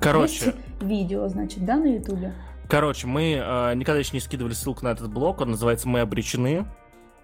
[0.00, 0.46] Короче.
[0.46, 2.32] Есть видео, значит, да, на Ютубе?
[2.68, 6.66] Короче, мы э, никогда еще не скидывали ссылку на этот блог, он называется «Мы обречены».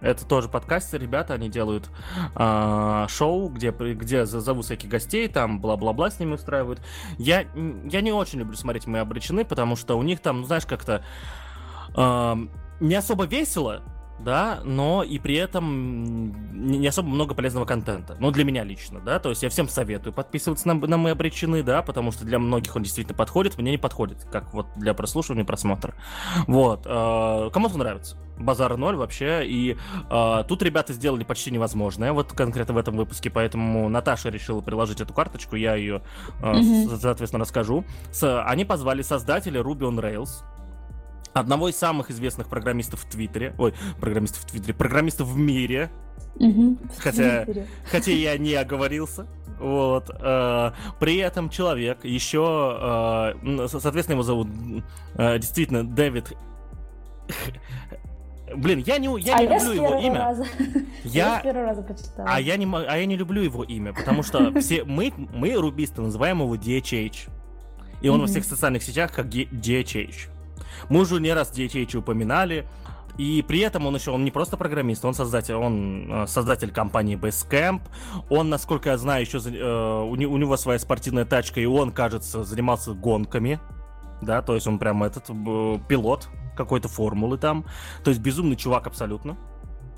[0.01, 1.89] Это тоже подкасты, ребята, они делают
[2.35, 6.81] э, шоу, где, где зовут всяких гостей, там бла-бла-бла с ними устраивают.
[7.17, 10.67] Я, я не очень люблю смотреть «Мы обречены», потому что у них там, ну, знаешь,
[10.67, 11.03] как-то
[11.97, 12.35] э,
[12.81, 13.83] не особо весело,
[14.19, 18.17] да, но и при этом не особо много полезного контента.
[18.19, 21.63] Ну, для меня лично, да, то есть я всем советую подписываться на, на мои обречены,
[21.63, 25.45] да, потому что для многих он действительно подходит, мне не подходит, как вот для прослушивания,
[25.45, 25.95] просмотра.
[26.47, 28.17] Вот, э, кому-то нравится.
[28.39, 29.77] Базар ноль вообще, и
[30.11, 35.01] э, тут ребята сделали почти невозможное, вот конкретно в этом выпуске, поэтому Наташа решила приложить
[35.01, 36.03] эту карточку, я ее,
[36.43, 36.99] э, mm-hmm.
[36.99, 37.85] соответственно, расскажу.
[38.13, 40.45] С, они позвали создателя Ruby on Rails,
[41.41, 45.91] одного из самых известных программистов в Твиттере, ой, программистов в Твиттере, программистов в мире,
[46.37, 49.27] угу, хотя, в хотя я не оговорился,
[49.59, 50.11] вот.
[50.21, 54.49] Э, при этом человек еще, э, соответственно, его зовут
[55.15, 56.33] э, действительно Дэвид.
[58.55, 60.19] Блин, я не, я а не люблю его имя.
[60.19, 60.47] Раза.
[61.05, 62.29] Я, я раза прочитала.
[62.31, 66.01] А я не, а я не люблю его имя, потому что все мы, мы рубисты
[66.01, 67.29] называем его DHH,
[68.01, 68.21] и он mm-hmm.
[68.21, 70.36] во всех социальных сетях как DHH.
[70.89, 72.67] Мы уже не раз DHH упоминали.
[73.19, 77.17] И при этом он еще, он не просто программист, он создатель, он э, создатель компании
[77.17, 77.81] Basecamp.
[78.29, 82.93] Он, насколько я знаю, еще э, у, него своя спортивная тачка, и он, кажется, занимался
[82.93, 83.59] гонками.
[84.21, 87.65] Да, то есть он прям этот э, пилот какой-то формулы там.
[88.05, 89.39] То есть безумный чувак абсолютно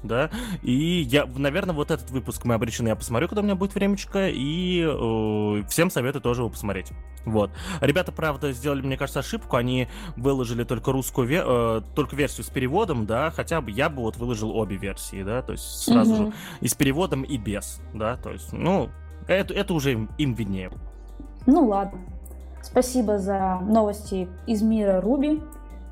[0.03, 0.31] да,
[0.63, 4.29] и я, наверное, вот этот выпуск мы обречены, я посмотрю, когда у меня будет времечко,
[4.29, 6.93] и э, всем советую тоже его посмотреть.
[7.25, 7.51] Вот.
[7.81, 13.07] Ребята, правда, сделали, мне кажется, ошибку, они выложили только русскую, э, только версию с переводом,
[13.07, 16.23] да, хотя бы я бы вот выложил обе версии, да, то есть сразу угу.
[16.27, 18.91] же и с переводом, и без, да, то есть, ну,
[19.27, 20.71] это, это уже им, им виднее.
[21.47, 22.01] Ну ладно.
[22.63, 25.41] Спасибо за новости из мира Руби.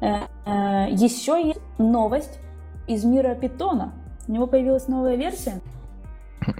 [0.00, 2.38] Э, э, еще есть новость
[2.86, 3.92] из мира питона.
[4.28, 5.60] У него появилась новая версия?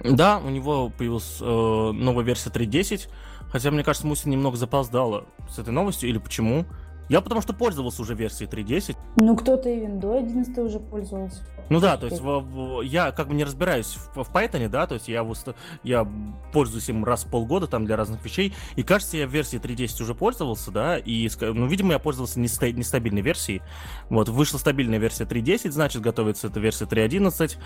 [0.03, 3.09] Да, у него появилась э, новая версия 3.10,
[3.51, 6.65] хотя, мне кажется, Мусин немного запоздала с этой новостью, или почему?
[7.09, 8.97] Я потому что пользовался уже версией 3.10.
[9.17, 11.43] Ну, кто-то и виндой 11 уже пользовался.
[11.69, 14.87] Ну да, то есть в, в, я как бы не разбираюсь в, в Python, да,
[14.87, 15.25] то есть я,
[15.83, 16.07] я
[16.53, 20.03] пользуюсь им раз в полгода там для разных вещей, и кажется, я в версии 3.10
[20.03, 23.61] уже пользовался, да, и, ну, видимо, я пользовался неста- нестабильной версией.
[24.09, 27.57] Вот, вышла стабильная версия 3.10, значит, готовится эта версия 3.11.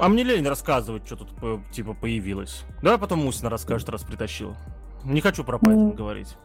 [0.00, 1.30] А мне лень рассказывать, что тут
[1.70, 2.64] типа появилось.
[2.82, 4.56] Давай потом Мусина расскажет, раз притащил.
[5.04, 5.94] Не хочу про Python mm.
[5.94, 6.36] говорить.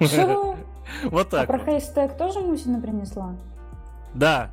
[1.04, 1.48] Вот так.
[1.48, 3.34] А про хэштег тоже Мусина принесла?
[4.14, 4.50] Да.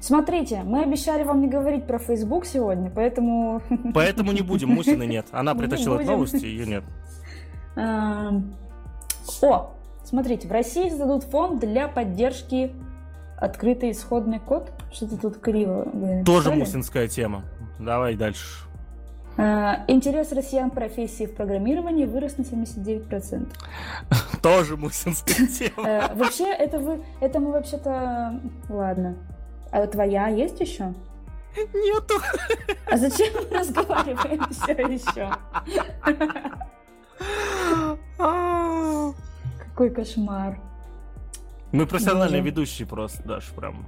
[0.00, 3.62] Смотрите, мы обещали вам не говорить про Facebook сегодня, поэтому...
[3.94, 5.26] Поэтому не будем, Мусины нет.
[5.32, 6.84] Она притащила новости, ее нет.
[9.42, 9.70] О,
[10.04, 12.72] смотрите, в России создадут фонд для поддержки
[13.38, 14.70] открытый исходный код.
[14.92, 15.86] Что-то тут криво.
[16.24, 17.42] Тоже мусинская тема.
[17.78, 18.64] Давай дальше.
[19.36, 23.52] Э, интерес россиян к профессии в программировании вырос на 79%.
[24.42, 25.88] Тоже мусинская тема.
[25.88, 28.40] Э, вообще, это вы, это мы вообще-то...
[28.68, 29.16] Ладно.
[29.72, 30.94] А твоя есть еще?
[31.56, 32.14] Нету.
[32.86, 35.30] А зачем мы разговариваем все еще?
[39.58, 40.58] Какой кошмар.
[41.72, 43.84] Мы профессиональные ведущие просто, Даша, прям.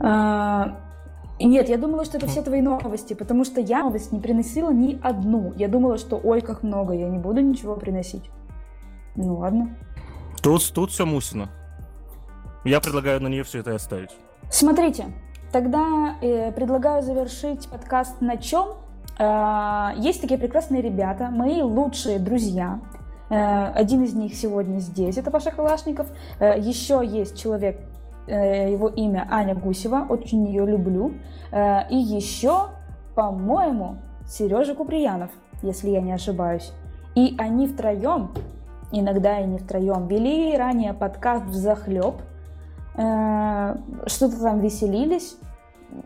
[1.38, 4.98] Нет, я думала, что это все твои новости, потому что я новость не приносила ни
[5.02, 5.52] одну.
[5.56, 8.30] Я думала, что ой, как много, я не буду ничего приносить.
[9.16, 9.76] Ну ладно.
[10.42, 11.50] Тут, тут все Мусина.
[12.64, 14.10] Я предлагаю на нее все это оставить.
[14.50, 15.06] Смотрите,
[15.52, 18.68] тогда э, предлагаю завершить подкаст на чем?
[19.18, 22.80] Э, есть такие прекрасные ребята, мои лучшие друзья.
[23.28, 26.06] Э, один из них сегодня здесь, это Паша Калашников.
[26.38, 27.80] Э, еще есть человек,
[28.32, 31.14] его имя Аня Гусева, очень ее люблю.
[31.52, 32.68] Э, и еще,
[33.14, 33.96] по-моему,
[34.26, 35.30] Сережа Куприянов,
[35.62, 36.72] если я не ошибаюсь.
[37.14, 38.32] И они втроем,
[38.92, 42.16] иногда и не втроем, вели ранее подкаст в захлеб
[42.96, 45.36] Э, что-то там веселились,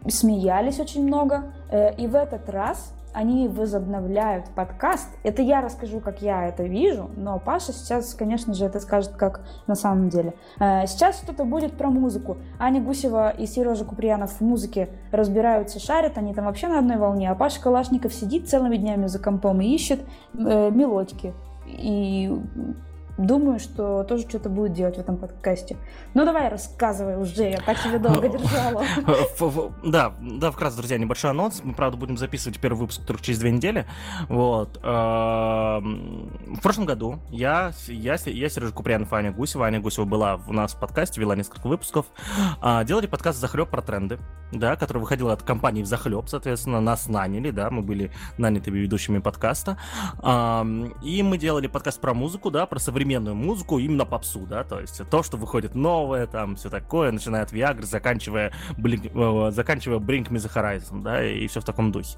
[0.09, 1.53] смеялись очень много.
[1.71, 5.09] Э, и в этот раз они возобновляют подкаст.
[5.23, 9.43] Это я расскажу, как я это вижу, но Паша сейчас, конечно же, это скажет, как
[9.67, 10.35] на самом деле.
[10.59, 12.39] Э, сейчас что-то будет про музыку.
[12.59, 17.31] Аня Гусева и Сережа Куприянов в музыке разбираются, шарят, они там вообще на одной волне,
[17.31, 20.01] а Паша Калашников сидит целыми днями за компом и ищет
[20.35, 21.35] э, мелодики.
[21.67, 22.33] И
[23.21, 25.77] думаю, что тоже что-то будет делать в этом подкасте.
[26.14, 28.83] Ну давай рассказывай уже, я так тебе долго держала.
[29.85, 31.61] Да, да, вкратце, друзья, небольшой анонс.
[31.62, 33.87] Мы, правда, будем записывать первый выпуск только через две недели.
[34.29, 34.81] Вот.
[34.83, 39.66] Эм, в прошлом году я, я, я Сережа Куприянов, Аня Гусева.
[39.66, 42.07] Аня Гусева была у нас в подкасте, вела несколько выпусков.
[42.61, 44.18] А, делали подкаст «Захлеб» про тренды,
[44.53, 49.77] да, который выходил от компании «Захлеб», соответственно, нас наняли, да, мы были нанятыми ведущими подкаста.
[51.03, 54.81] И мы делали подкаст про музыку, да, про современную современную музыку, именно попсу, да, то
[54.81, 59.99] есть то, что выходит новое, там, все такое, начиная от Viagra, заканчивая, Blink, э, заканчивая
[59.99, 62.17] Bring Me The Horizon, да, и все в таком духе.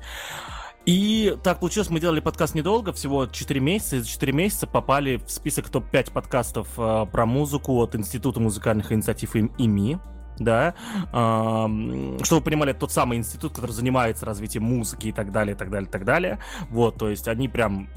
[0.85, 5.17] И так получилось, мы делали подкаст недолго, всего 4 месяца, и за 4 месяца попали
[5.17, 9.99] в список топ-5 подкастов э, про музыку от Института музыкальных инициатив ИМИ,
[10.39, 10.75] да,
[11.11, 15.71] чтобы вы понимали, тот самый институт, который занимается развитием музыки и так далее, и так
[15.71, 16.39] далее, и так далее.
[16.71, 17.89] Вот, то есть они прям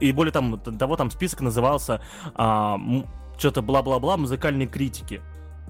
[0.00, 2.00] и более там, того там список назывался
[2.34, 5.20] что-то бла-бла-бла музыкальные критики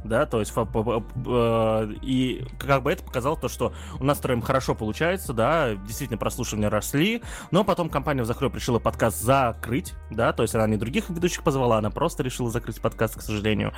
[0.05, 4.75] да, то есть э, и как бы это показало то, что у нас троим хорошо
[4.75, 10.55] получается, да, действительно прослушивания росли, но потом компания Захлеб решила подкаст закрыть, да, то есть
[10.55, 13.73] она не других ведущих позвала, она просто решила закрыть подкаст, к сожалению.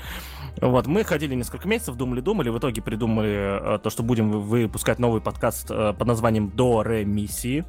[0.60, 5.20] Вот, мы ходили несколько месяцев, думали-думали, в итоге придумали э, то, что будем выпускать новый
[5.20, 7.64] подкаст э, под названием «До ре миссии»,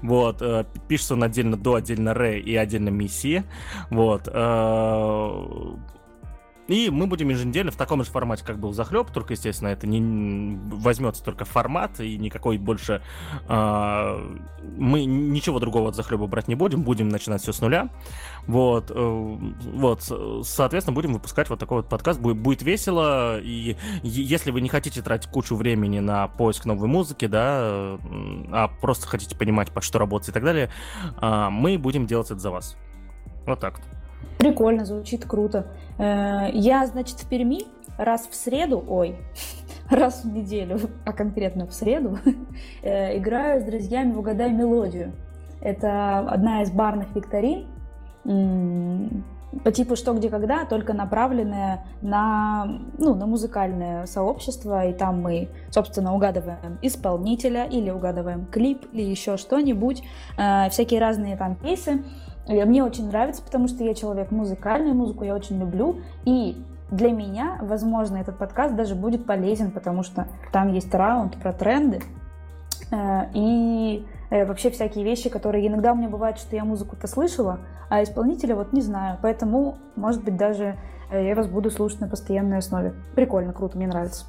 [0.00, 0.40] вот,
[0.86, 3.42] пишется он отдельно до, отдельно ре и отдельно миссии.
[3.90, 4.28] Вот.
[6.72, 10.58] И мы будем еженедельно в таком же формате, как был захлеб, только, естественно, это не
[10.74, 13.02] возьмется только формат, и никакой больше
[13.46, 14.36] э,
[14.78, 17.90] мы ничего другого от захлеба брать не будем, будем начинать все с нуля.
[18.46, 19.38] Вот, э,
[19.74, 20.02] вот,
[20.46, 22.18] соответственно, будем выпускать вот такой вот подкаст.
[22.18, 27.26] Будет, будет весело, и если вы не хотите тратить кучу времени на поиск новой музыки,
[27.26, 27.98] да,
[28.50, 30.70] а просто хотите понимать, под что работать и так далее,
[31.20, 32.78] э, мы будем делать это за вас.
[33.46, 34.01] Вот так вот.
[34.38, 35.66] Прикольно, звучит круто.
[35.98, 37.60] Э, я, значит, в Перми
[37.98, 39.16] раз в среду, ой,
[39.90, 42.18] раз в неделю, а конкретно в среду,
[42.82, 45.12] э, играю с друзьями в «Угадай мелодию».
[45.60, 47.68] Это одна из барных викторин,
[49.64, 55.50] по типу «Что, где, когда», только направленная на, ну, на музыкальное сообщество, и там мы,
[55.70, 60.02] собственно, угадываем исполнителя или угадываем клип или еще что-нибудь,
[60.38, 62.02] э, всякие разные там кейсы.
[62.48, 66.00] Мне очень нравится, потому что я человек музыкальный, музыку я очень люблю.
[66.24, 66.56] И
[66.90, 72.00] для меня, возможно, этот подкаст даже будет полезен, потому что там есть раунд про тренды.
[72.90, 77.60] Э, и э, вообще всякие вещи, которые иногда у меня бывает, что я музыку-то слышала,
[77.88, 79.18] а исполнителя вот не знаю.
[79.22, 80.76] Поэтому, может быть, даже
[81.10, 82.92] э, я вас буду слушать на постоянной основе.
[83.14, 84.26] Прикольно, круто, мне нравится.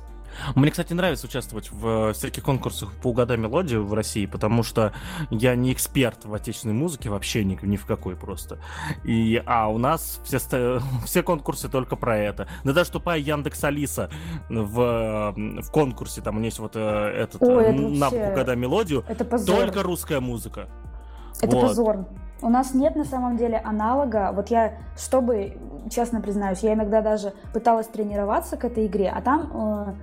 [0.56, 4.94] Мне, кстати, нравится участвовать в э, всяких конкурсах по угадай мелодию в России, потому что
[5.30, 8.60] я не эксперт в отечественной музыке, вообще ни, ни в какой просто.
[9.04, 10.40] И, а у нас все,
[11.06, 12.48] все конкурсы только про это.
[12.64, 14.10] Да даже тупая Яндекс Алиса
[14.50, 18.32] в, в конкурсе, там у нее есть вот э, этот Ой, это на вообще...
[18.32, 19.58] угадай мелодию, это позор.
[19.58, 20.68] только русская музыка.
[21.42, 21.68] Это вот.
[21.70, 22.06] позор.
[22.42, 24.32] У нас нет на самом деле аналога.
[24.34, 25.58] Вот я, чтобы,
[25.90, 29.94] честно признаюсь, я иногда даже пыталась тренироваться к этой игре, а там э,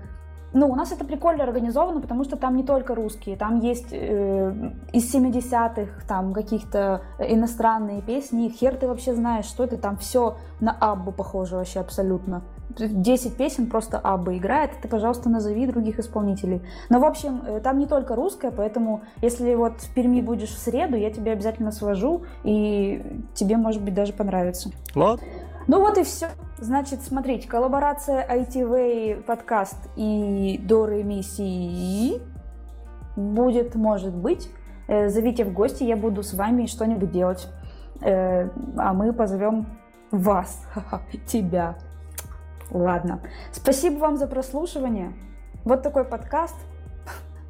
[0.52, 4.72] ну, у нас это прикольно организовано, потому что там не только русские, там есть э,
[4.92, 10.72] из 70-х там каких-то иностранные песни, хер ты вообще знаешь, что это, там все на
[10.72, 12.42] Аббу похоже вообще абсолютно.
[12.78, 16.62] 10 песен просто Абба играет, ты, пожалуйста, назови других исполнителей.
[16.88, 20.58] Но, в общем, э, там не только русская, поэтому если вот в Перми будешь в
[20.58, 24.70] среду, я тебя обязательно свожу, и тебе, может быть, даже понравится.
[24.94, 25.20] Вот.
[25.66, 26.28] Ну вот и все.
[26.58, 32.20] Значит, смотрите, коллаборация ITV подкаст и Доры Миссии
[33.16, 34.50] будет, может быть.
[34.88, 37.48] Э, зовите в гости, я буду с вами что-нибудь делать.
[38.02, 39.66] Э, а мы позовем
[40.10, 40.66] вас,
[41.26, 41.76] тебя.
[42.70, 43.20] Ладно.
[43.52, 45.12] Спасибо вам за прослушивание.
[45.64, 46.56] Вот такой подкаст.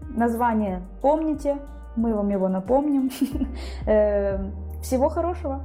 [0.09, 1.59] Название помните,
[1.97, 3.11] мы вам его напомним.
[3.87, 4.39] Э,
[4.83, 5.63] всего хорошего.